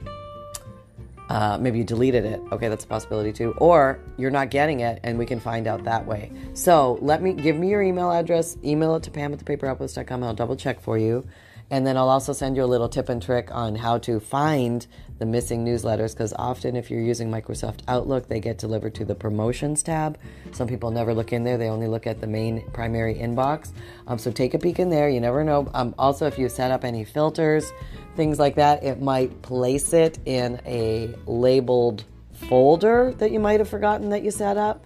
uh, 1.29 1.57
maybe 1.59 1.79
you 1.79 1.83
deleted 1.83 2.25
it. 2.25 2.41
Okay, 2.51 2.67
that's 2.67 2.83
a 2.83 2.88
possibility 2.88 3.33
too. 3.33 3.53
Or 3.57 3.99
you're 4.17 4.31
not 4.31 4.49
getting 4.49 4.81
it, 4.81 4.99
and 5.03 5.17
we 5.17 5.25
can 5.25 5.39
find 5.39 5.67
out 5.67 5.83
that 5.83 6.05
way. 6.05 6.31
So 6.53 6.97
let 7.01 7.21
me 7.21 7.33
give 7.33 7.57
me 7.57 7.69
your 7.69 7.81
email 7.81 8.11
address. 8.11 8.57
Email 8.63 8.95
it 8.95 9.03
to 9.03 9.11
Pam 9.11 9.33
at 9.33 9.39
thepaperoutpost.com. 9.39 10.23
I'll 10.23 10.33
double 10.33 10.55
check 10.55 10.79
for 10.79 10.97
you. 10.97 11.25
And 11.71 11.86
then 11.86 11.97
I'll 11.97 12.10
also 12.10 12.32
send 12.32 12.56
you 12.56 12.63
a 12.63 12.65
little 12.65 12.89
tip 12.89 13.10
and 13.10 13.21
trick 13.21 13.49
on 13.51 13.75
how 13.75 13.97
to 13.99 14.19
find 14.19 14.86
the 15.17 15.25
missing 15.25 15.65
newsletters 15.65 16.13
because 16.13 16.34
often, 16.38 16.75
if 16.75 16.91
you're 16.91 17.01
using 17.01 17.32
Microsoft 17.32 17.80
Outlook, 17.88 18.28
they 18.28 18.39
get 18.39 18.58
delivered 18.58 18.93
to 18.95 19.06
the 19.06 19.15
promotions 19.15 19.82
tab. 19.82 20.17
Some 20.51 20.67
people 20.67 20.91
never 20.91 21.13
look 21.13 21.32
in 21.34 21.43
there, 21.43 21.58
they 21.58 21.69
only 21.69 21.88
look 21.88 22.06
at 22.06 22.21
the 22.21 22.28
main 22.28 22.69
primary 22.71 23.15
inbox. 23.15 23.71
Um, 24.08 24.17
so 24.17 24.32
take 24.32 24.54
a 24.54 24.60
peek 24.60 24.80
in 24.80 24.89
there. 24.89 25.10
You 25.10 25.21
never 25.21 25.43
know. 25.43 25.69
Um, 25.73 25.95
also, 25.97 26.28
if 26.28 26.38
you 26.38 26.49
set 26.49 26.71
up 26.71 26.84
any 26.84 27.04
filters, 27.04 27.71
things 28.15 28.39
like 28.39 28.56
that, 28.56 28.84
it 28.84 29.01
might 29.01 29.41
place 29.41 29.93
it 29.93 30.19
in 30.25 30.60
a 30.65 31.13
labeled 31.25 32.04
folder 32.49 33.13
that 33.17 33.32
you 33.32 33.39
might 33.39 33.60
have 33.60 33.69
forgotten 33.69 34.10
that 34.10 34.23
you 34.23 34.32
set 34.32 34.58
up. 34.58 34.86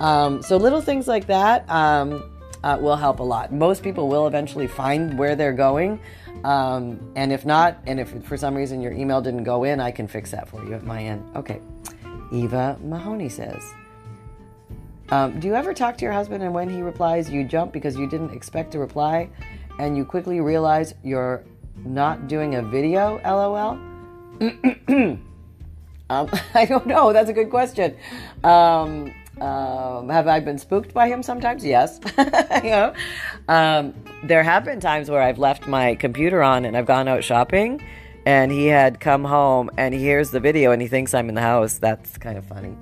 Um, 0.00 0.42
so 0.42 0.56
little 0.56 0.80
things 0.80 1.08
like 1.08 1.26
that 1.26 1.68
um, 1.70 2.30
uh, 2.62 2.78
will 2.80 2.96
help 2.96 3.20
a 3.20 3.24
lot. 3.24 3.52
Most 3.52 3.82
people 3.82 4.08
will 4.08 4.26
eventually 4.26 4.66
find 4.66 5.18
where 5.18 5.36
they're 5.36 5.52
going. 5.52 6.00
Um, 6.44 7.12
and 7.16 7.32
if 7.32 7.44
not, 7.44 7.78
and 7.86 7.98
if 7.98 8.10
for 8.24 8.36
some 8.36 8.54
reason 8.54 8.80
your 8.80 8.92
email 8.92 9.20
didn't 9.20 9.44
go 9.44 9.64
in, 9.64 9.80
I 9.80 9.90
can 9.90 10.06
fix 10.06 10.30
that 10.30 10.48
for 10.48 10.64
you 10.64 10.74
at 10.74 10.84
my 10.84 11.02
end. 11.02 11.24
Okay. 11.36 11.60
Eva 12.32 12.78
Mahoney 12.82 13.28
says, 13.28 13.62
um, 15.10 15.40
Do 15.40 15.48
you 15.48 15.54
ever 15.54 15.72
talk 15.74 15.96
to 15.98 16.04
your 16.04 16.12
husband 16.12 16.42
and 16.42 16.52
when 16.52 16.68
he 16.68 16.82
replies, 16.82 17.30
you 17.30 17.44
jump 17.44 17.72
because 17.72 17.96
you 17.96 18.06
didn't 18.06 18.30
expect 18.30 18.72
to 18.72 18.78
reply 18.78 19.30
and 19.78 19.96
you 19.96 20.04
quickly 20.04 20.40
realize 20.40 20.94
you're 21.02 21.44
not 21.84 22.28
doing 22.28 22.56
a 22.56 22.62
video, 22.62 23.20
lol? 23.24 23.78
um, 26.10 26.30
I 26.54 26.64
don't 26.66 26.86
know. 26.86 27.12
That's 27.12 27.30
a 27.30 27.32
good 27.32 27.50
question. 27.50 27.96
Um, 28.44 29.12
um, 29.40 30.08
have 30.08 30.26
I 30.26 30.40
been 30.40 30.58
spooked 30.58 30.94
by 30.94 31.08
him 31.08 31.22
sometimes? 31.22 31.64
Yes. 31.64 32.00
you 32.62 32.70
know, 32.70 32.94
um, 33.48 33.94
there 34.22 34.42
have 34.42 34.64
been 34.64 34.80
times 34.80 35.10
where 35.10 35.22
I've 35.22 35.38
left 35.38 35.66
my 35.66 35.94
computer 35.94 36.42
on 36.42 36.64
and 36.64 36.76
I've 36.76 36.86
gone 36.86 37.08
out 37.08 37.24
shopping, 37.24 37.82
and 38.26 38.50
he 38.52 38.66
had 38.66 39.00
come 39.00 39.24
home 39.24 39.70
and 39.76 39.94
he 39.94 40.00
hears 40.00 40.30
the 40.30 40.40
video 40.40 40.72
and 40.72 40.82
he 40.82 40.88
thinks 40.88 41.14
I'm 41.14 41.28
in 41.28 41.34
the 41.34 41.40
house. 41.40 41.78
That's 41.78 42.18
kind 42.18 42.38
of 42.38 42.44
funny. 42.44 42.76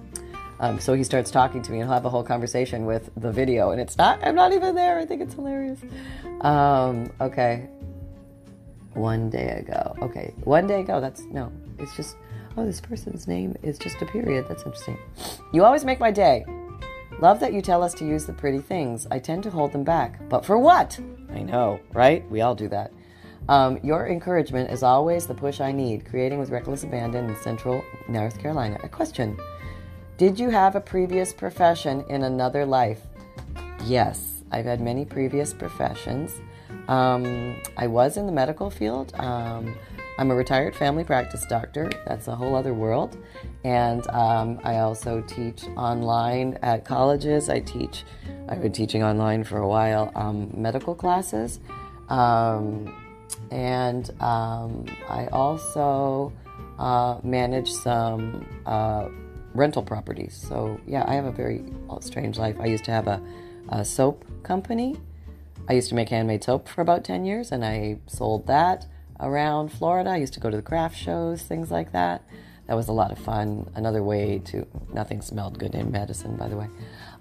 Um, 0.58 0.80
so 0.80 0.94
he 0.94 1.04
starts 1.04 1.30
talking 1.30 1.60
to 1.62 1.70
me 1.70 1.80
and 1.80 1.86
he'll 1.86 1.94
have 1.94 2.06
a 2.06 2.10
whole 2.10 2.24
conversation 2.24 2.86
with 2.86 3.10
the 3.16 3.30
video, 3.30 3.70
and 3.70 3.80
it's 3.80 3.98
not. 3.98 4.18
I'm 4.22 4.34
not 4.34 4.52
even 4.52 4.74
there. 4.74 4.98
I 4.98 5.06
think 5.06 5.22
it's 5.22 5.34
hilarious. 5.34 5.80
Um, 6.40 7.12
okay 7.20 7.68
one 8.96 9.28
day 9.30 9.50
ago. 9.50 9.94
Okay, 10.02 10.32
one 10.44 10.66
day 10.66 10.80
ago. 10.80 11.00
That's 11.00 11.22
no, 11.22 11.52
it's 11.78 11.94
just, 11.96 12.16
oh, 12.56 12.64
this 12.64 12.80
person's 12.80 13.28
name 13.28 13.56
is 13.62 13.78
just 13.78 14.00
a 14.02 14.06
period. 14.06 14.46
That's 14.48 14.64
interesting. 14.64 14.98
You 15.52 15.64
always 15.64 15.84
make 15.84 16.00
my 16.00 16.10
day. 16.10 16.44
Love 17.20 17.40
that 17.40 17.52
you 17.52 17.62
tell 17.62 17.82
us 17.82 17.94
to 17.94 18.06
use 18.06 18.26
the 18.26 18.32
pretty 18.32 18.58
things. 18.58 19.06
I 19.10 19.18
tend 19.18 19.42
to 19.44 19.50
hold 19.50 19.72
them 19.72 19.84
back. 19.84 20.28
But 20.28 20.44
for 20.44 20.58
what? 20.58 20.98
I 21.32 21.42
know, 21.42 21.80
right? 21.92 22.28
We 22.30 22.42
all 22.42 22.54
do 22.54 22.68
that. 22.68 22.92
Um, 23.48 23.78
your 23.82 24.08
encouragement 24.08 24.70
is 24.70 24.82
always 24.82 25.26
the 25.26 25.34
push 25.34 25.60
I 25.60 25.70
need, 25.72 26.04
creating 26.04 26.38
with 26.38 26.50
reckless 26.50 26.82
abandon 26.82 27.30
in 27.30 27.36
central 27.36 27.82
North 28.08 28.38
Carolina. 28.38 28.78
A 28.82 28.88
question 28.88 29.38
Did 30.16 30.38
you 30.38 30.50
have 30.50 30.74
a 30.74 30.80
previous 30.80 31.32
profession 31.32 32.04
in 32.08 32.24
another 32.24 32.66
life? 32.66 33.00
Yes, 33.84 34.42
I've 34.50 34.64
had 34.64 34.80
many 34.80 35.04
previous 35.04 35.54
professions. 35.54 36.40
Um, 36.88 37.62
I 37.76 37.86
was 37.86 38.16
in 38.16 38.26
the 38.26 38.32
medical 38.32 38.70
field. 38.70 39.12
Um, 39.14 39.76
I'm 40.18 40.30
a 40.30 40.34
retired 40.34 40.74
family 40.74 41.04
practice 41.04 41.44
doctor. 41.46 41.90
That's 42.06 42.28
a 42.28 42.34
whole 42.34 42.54
other 42.54 42.72
world. 42.72 43.16
And 43.64 44.06
um, 44.08 44.60
I 44.64 44.78
also 44.78 45.20
teach 45.22 45.64
online 45.76 46.58
at 46.62 46.84
colleges. 46.84 47.48
I 47.48 47.60
teach, 47.60 48.04
I've 48.48 48.62
been 48.62 48.72
teaching 48.72 49.02
online 49.02 49.44
for 49.44 49.58
a 49.58 49.68
while, 49.68 50.10
um, 50.14 50.50
medical 50.54 50.94
classes. 50.94 51.60
Um, 52.08 52.94
and 53.50 54.10
um, 54.22 54.86
I 55.08 55.26
also 55.28 56.32
uh, 56.78 57.18
manage 57.22 57.70
some 57.70 58.46
uh, 58.64 59.08
rental 59.54 59.82
properties. 59.82 60.34
So, 60.34 60.80
yeah, 60.86 61.04
I 61.06 61.14
have 61.14 61.26
a 61.26 61.32
very 61.32 61.62
strange 62.00 62.38
life. 62.38 62.56
I 62.58 62.66
used 62.66 62.84
to 62.84 62.90
have 62.90 63.06
a, 63.06 63.20
a 63.68 63.84
soap 63.84 64.24
company 64.42 64.96
I 65.68 65.72
used 65.72 65.88
to 65.88 65.94
make 65.94 66.10
handmade 66.10 66.44
soap 66.44 66.68
for 66.68 66.80
about 66.80 67.04
10 67.04 67.24
years 67.24 67.50
and 67.50 67.64
I 67.64 67.98
sold 68.06 68.46
that 68.46 68.86
around 69.20 69.72
Florida. 69.72 70.10
I 70.10 70.16
used 70.16 70.34
to 70.34 70.40
go 70.40 70.50
to 70.50 70.56
the 70.56 70.62
craft 70.62 70.96
shows, 70.96 71.42
things 71.42 71.70
like 71.70 71.92
that. 71.92 72.22
that 72.66 72.74
was 72.74 72.88
a 72.88 72.92
lot 72.92 73.12
of 73.12 73.18
fun. 73.18 73.70
Another 73.74 74.02
way 74.02 74.40
to, 74.46 74.66
nothing 74.92 75.22
smelled 75.22 75.58
good 75.58 75.74
in 75.74 75.90
Madison, 75.90 76.36
by 76.36 76.48
the 76.48 76.56
way. 76.56 76.68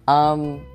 Um, 0.08 0.66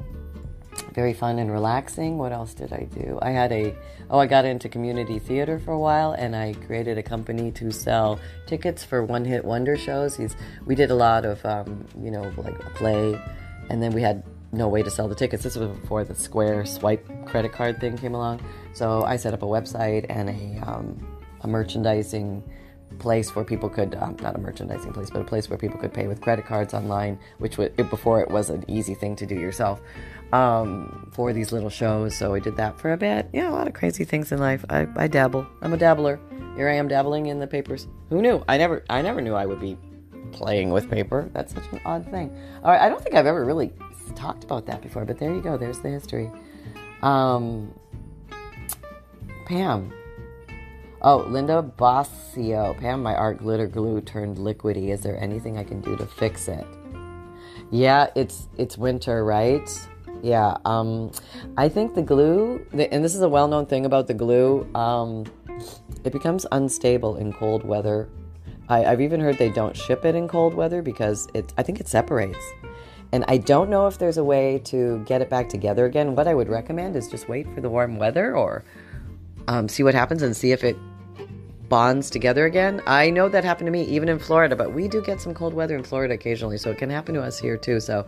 very 0.93 1.13
fun 1.13 1.39
and 1.39 1.51
relaxing. 1.51 2.19
What 2.19 2.33
else 2.33 2.55
did 2.55 2.73
I 2.73 2.85
do? 2.85 3.19
I 3.21 3.31
had 3.31 3.53
a, 3.53 3.75
oh, 4.09 4.19
I 4.19 4.27
got 4.27 4.45
into 4.45 4.69
community 4.69 5.19
theater 5.19 5.59
for 5.59 5.73
a 5.73 5.79
while 5.79 6.13
and 6.13 6.35
I 6.35 6.55
created 6.67 6.99
a 6.99 7.03
company 7.03 7.51
to 7.53 7.71
sell 7.71 8.19
tickets 8.47 8.85
for 8.85 9.05
one 9.05 9.25
hit 9.25 9.45
wonder 9.45 9.77
shows. 9.77 10.17
He's, 10.17 10.37
we 10.67 10.75
did 10.75 10.91
a 10.91 10.95
lot 10.95 11.25
of, 11.25 11.45
um, 11.45 11.87
you 12.01 12.11
know, 12.11 12.33
like 12.37 12.59
a 12.59 12.71
play, 12.71 13.21
and 13.69 13.83
then 13.83 13.93
we 13.93 14.03
had 14.03 14.25
no 14.53 14.69
way 14.69 14.83
to 14.83 14.91
sell 14.91 15.09
the 15.09 15.15
tickets. 15.15 15.43
This 15.43 15.57
was 15.57 15.69
before 15.69 16.05
the 16.05 16.15
Square 16.15 16.67
swipe 16.67 17.07
credit 17.27 17.53
card 17.53 17.81
thing 17.81 17.97
came 17.97 18.15
along. 18.15 18.41
So 18.73 19.03
I 19.03 19.17
set 19.17 19.35
up 19.35 19.43
a 19.43 19.47
website 19.47 20.07
and 20.09 20.29
a, 20.29 20.69
um, 20.69 21.19
a 21.43 21.49
merchandising 21.49 22.43
place 22.99 23.35
where 23.35 23.45
people 23.45 23.69
could 23.69 23.95
um, 23.95 24.17
not 24.21 24.35
a 24.35 24.39
merchandising 24.39 24.93
place 24.93 25.11
but 25.11 25.21
a 25.21 25.25
place 25.25 25.49
where 25.49 25.57
people 25.57 25.79
could 25.79 25.93
pay 25.93 26.07
with 26.07 26.21
credit 26.21 26.45
cards 26.45 26.75
online 26.75 27.19
which 27.39 27.57
was 27.57 27.69
before 27.89 28.21
it 28.21 28.29
was 28.29 28.51
an 28.51 28.65
easy 28.69 28.95
thing 28.95 29.15
to 29.15 29.25
do 29.25 29.35
yourself 29.35 29.81
um, 30.33 31.09
for 31.13 31.33
these 31.33 31.53
little 31.53 31.71
shows. 31.71 32.17
So 32.17 32.35
i 32.35 32.39
did 32.39 32.57
that 32.57 32.79
for 32.79 32.93
a 32.93 32.97
bit. 32.97 33.29
Yeah 33.33 33.51
a 33.51 33.53
lot 33.53 33.69
of 33.69 33.75
crazy 33.75 34.05
things 34.05 34.33
in 34.33 34.39
life. 34.39 34.65
I, 34.71 34.87
I 34.97 35.07
dabble. 35.07 35.47
I'm 35.63 35.73
a 35.73 35.77
dabbler. 35.77 36.21
Here 36.57 36.69
i 36.69 36.75
am 36.75 36.89
dabbling 36.89 37.27
in 37.27 37.39
the 37.39 37.47
papers. 37.47 37.87
Who 38.09 38.21
knew? 38.21 38.43
I 38.49 38.59
never 38.59 38.85
i 38.91 39.01
never 39.03 39.21
knew 39.21 39.35
i 39.35 39.47
would 39.47 39.61
be 39.61 39.77
playing 40.33 40.71
with 40.71 40.91
paper. 40.91 41.29
That's 41.33 41.55
such 41.55 41.65
an 41.73 41.81
odd 41.85 42.05
thing. 42.11 42.37
All 42.63 42.71
right 42.71 42.81
i 42.81 42.89
don't 42.89 43.03
think 43.03 43.15
i've 43.15 43.27
ever 43.27 43.45
really 43.45 43.73
talked 44.14 44.44
about 44.44 44.66
that 44.66 44.81
before 44.83 45.05
but 45.05 45.18
there 45.18 45.35
you 45.35 45.40
go 45.40 45.57
there's 45.57 45.81
the 45.81 45.88
history 45.88 46.31
um, 47.03 47.73
pam 49.46 49.92
Oh, 51.03 51.25
Linda 51.29 51.62
Bossio. 51.79 52.79
Pam, 52.79 53.03
my 53.03 53.14
art 53.14 53.38
glitter 53.38 53.66
glue 53.66 54.03
turned 54.03 54.37
liquidy. 54.37 54.90
Is 54.90 55.01
there 55.01 55.18
anything 55.18 55.57
I 55.57 55.64
can 55.64 55.81
do 55.81 55.96
to 55.96 56.05
fix 56.05 56.46
it? 56.46 56.66
Yeah, 57.70 58.09
it's 58.14 58.49
it's 58.59 58.77
winter, 58.77 59.25
right? 59.25 59.68
Yeah. 60.23 60.59
Um, 60.66 61.12
I 61.57 61.70
think 61.70 61.94
the 61.94 62.03
glue, 62.03 62.66
and 62.73 63.03
this 63.03 63.14
is 63.14 63.23
a 63.23 63.29
well-known 63.29 63.64
thing 63.64 63.87
about 63.87 64.09
the 64.09 64.14
glue. 64.14 64.68
Um, 64.75 65.25
it 66.05 66.12
becomes 66.12 66.44
unstable 66.53 67.16
in 67.16 67.33
cold 67.33 67.64
weather. 67.64 68.11
I, 68.68 68.85
I've 68.85 69.01
even 69.01 69.20
heard 69.20 69.38
they 69.38 69.51
don't 69.51 69.77
ship 69.77 70.05
it 70.05 70.14
in 70.14 70.29
cold 70.29 70.53
weather 70.53 70.83
because 70.83 71.29
it. 71.33 71.55
I 71.57 71.62
think 71.62 71.81
it 71.81 71.88
separates. 71.88 72.44
And 73.12 73.25
I 73.29 73.38
don't 73.38 73.70
know 73.70 73.87
if 73.87 73.99
there's 73.99 74.18
a 74.18 74.25
way 74.25 74.61
to 74.64 75.03
get 75.05 75.20
it 75.20 75.29
back 75.29 75.49
together 75.49 75.85
again. 75.87 76.14
What 76.14 76.29
I 76.29 76.35
would 76.35 76.49
recommend 76.49 76.96
is 76.96 77.09
just 77.09 77.29
wait 77.29 77.53
for 77.55 77.61
the 77.61 77.68
warm 77.68 77.96
weather 77.96 78.37
or 78.37 78.64
um, 79.49 79.68
see 79.68 79.83
what 79.83 79.94
happens 79.94 80.23
and 80.23 80.37
see 80.37 80.53
if 80.53 80.62
it 80.62 80.77
bonds 81.68 82.11
together 82.11 82.44
again. 82.46 82.83
I 82.87 83.11
know 83.11 83.29
that 83.29 83.44
happened 83.44 83.66
to 83.68 83.70
me 83.70 83.85
even 83.85 84.09
in 84.09 84.18
Florida, 84.18 84.57
but 84.57 84.75
we 84.75 84.88
do 84.88 85.01
get 85.01 85.20
some 85.20 85.33
cold 85.33 85.55
weather 85.55 85.77
in 85.77 85.85
Florida 85.85 86.14
occasionally, 86.14 86.59
so 86.59 86.70
it 86.70 86.79
can 86.79 86.90
happen 86.90 87.14
to 87.14 87.23
us 87.23 87.38
here 87.38 87.57
too. 87.57 87.81
So 87.81 88.07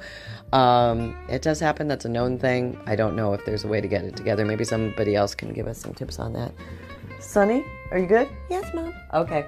um, 0.52 1.16
it 1.28 1.42
does 1.42 1.60
happen. 1.60 1.88
That's 1.88 2.04
a 2.04 2.08
known 2.08 2.38
thing. 2.38 2.78
I 2.86 2.96
don't 2.96 3.16
know 3.16 3.32
if 3.32 3.44
there's 3.44 3.64
a 3.64 3.68
way 3.68 3.80
to 3.80 3.88
get 3.88 4.04
it 4.04 4.16
together. 4.16 4.44
Maybe 4.44 4.64
somebody 4.64 5.14
else 5.14 5.34
can 5.34 5.52
give 5.52 5.66
us 5.66 5.78
some 5.78 5.94
tips 5.94 6.18
on 6.18 6.32
that. 6.34 6.52
Sunny, 7.20 7.64
are 7.92 7.98
you 7.98 8.06
good? 8.06 8.28
Yes, 8.50 8.72
Mom. 8.74 8.92
Okay. 9.14 9.46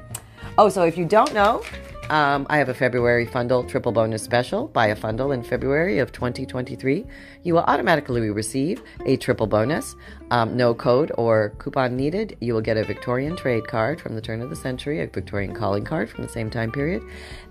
Oh, 0.57 0.69
so 0.69 0.85
if 0.85 0.97
you 0.97 1.05
don't 1.05 1.35
know, 1.35 1.63
um, 2.11 2.47
I 2.51 2.59
have 2.59 2.69
a 2.69 2.75
February 2.75 3.27
Fundle 3.27 3.67
triple 3.67 3.93
bonus 3.93 4.23
special. 4.23 4.69
Buy 4.69 4.89
a 4.89 4.97
Fundle 4.97 5.33
in 5.33 5.43
February 5.43 5.99
of 5.99 6.13
2023. 6.13 7.07
You 7.45 7.55
will 7.55 7.63
automatically 7.63 8.31
receive 8.31 8.83
a 9.07 9.17
triple 9.17 9.47
bonus. 9.47 9.95
Um, 10.31 10.57
no 10.57 10.75
code 10.75 11.13
or 11.17 11.51
coupon 11.59 11.97
needed. 11.97 12.37
You 12.41 12.55
will 12.55 12.61
get 12.61 12.77
a 12.77 12.85
Victorian 12.85 13.37
trade 13.37 13.69
card 13.69 14.01
from 14.01 14.15
the 14.15 14.21
turn 14.21 14.41
of 14.41 14.51
the 14.51 14.57
century, 14.57 15.01
a 15.01 15.07
Victorian 15.07 15.55
calling 15.55 15.85
card 15.85 16.11
from 16.11 16.25
the 16.25 16.31
same 16.31 16.51
time 16.51 16.73
period, 16.73 17.03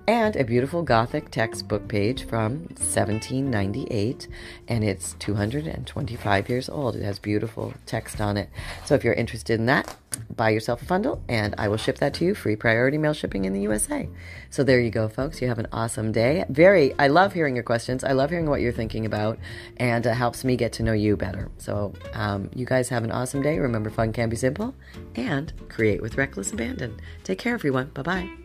and 0.08 0.36
a 0.36 0.44
beautiful 0.44 0.82
Gothic 0.82 1.30
textbook 1.30 1.88
page 1.88 2.26
from 2.26 2.64
1798. 2.76 4.28
And 4.68 4.84
it's 4.84 5.14
225 5.20 6.50
years 6.50 6.68
old. 6.68 6.96
It 6.96 7.04
has 7.04 7.20
beautiful 7.20 7.74
text 7.86 8.20
on 8.20 8.36
it. 8.36 8.50
So 8.86 8.96
if 8.96 9.04
you're 9.04 9.14
interested 9.14 9.60
in 9.60 9.68
that, 9.68 9.96
buy 10.36 10.50
yourself 10.50 10.82
a 10.82 10.86
Fundle 10.86 11.22
and 11.28 11.56
I 11.58 11.68
will 11.68 11.78
ship 11.78 11.98
that 12.00 12.14
to 12.16 12.26
you 12.26 12.36
free 12.36 12.56
priority 12.56 12.98
mail 12.98 13.14
shipping 13.14 13.46
in 13.46 13.54
the 13.54 13.62
USA. 13.62 14.10
So 14.50 14.64
there 14.64 14.80
you 14.80 14.90
go, 14.90 15.08
folks. 15.08 15.42
You 15.42 15.48
have 15.48 15.60
an 15.60 15.68
awesome 15.72 16.12
day. 16.12 16.46
Very, 16.50 16.94
I 17.00 17.08
love 17.08 17.34
hearing 17.34 17.56
your 17.56 17.64
questions. 17.64 18.04
I 18.04 18.12
love 18.12 18.30
hearing 18.30 18.50
what 18.50 18.62
you're 18.62 18.72
thinking 18.72 19.06
about, 19.06 19.40
it 19.84 20.06
helps 20.06 20.44
me 20.44 20.56
get 20.56 20.74
to 20.74 20.84
know 20.84 20.94
you 20.94 21.18
better. 21.18 21.50
So 21.58 21.94
um, 22.14 22.50
you 22.56 22.66
guys 22.66 22.90
have 22.90 23.04
an 23.04 23.12
awesome 23.12 23.42
day. 23.42 23.60
Remember, 23.60 23.90
fun 23.90 24.14
can 24.14 24.30
be 24.30 24.36
simple 24.36 24.76
and 25.16 25.52
create 25.70 26.02
with 26.02 26.18
reckless 26.18 26.52
abandon. 26.52 27.00
Take 27.24 27.40
care, 27.40 27.54
everyone. 27.54 27.88
Bye 27.94 28.02
bye. 28.02 28.43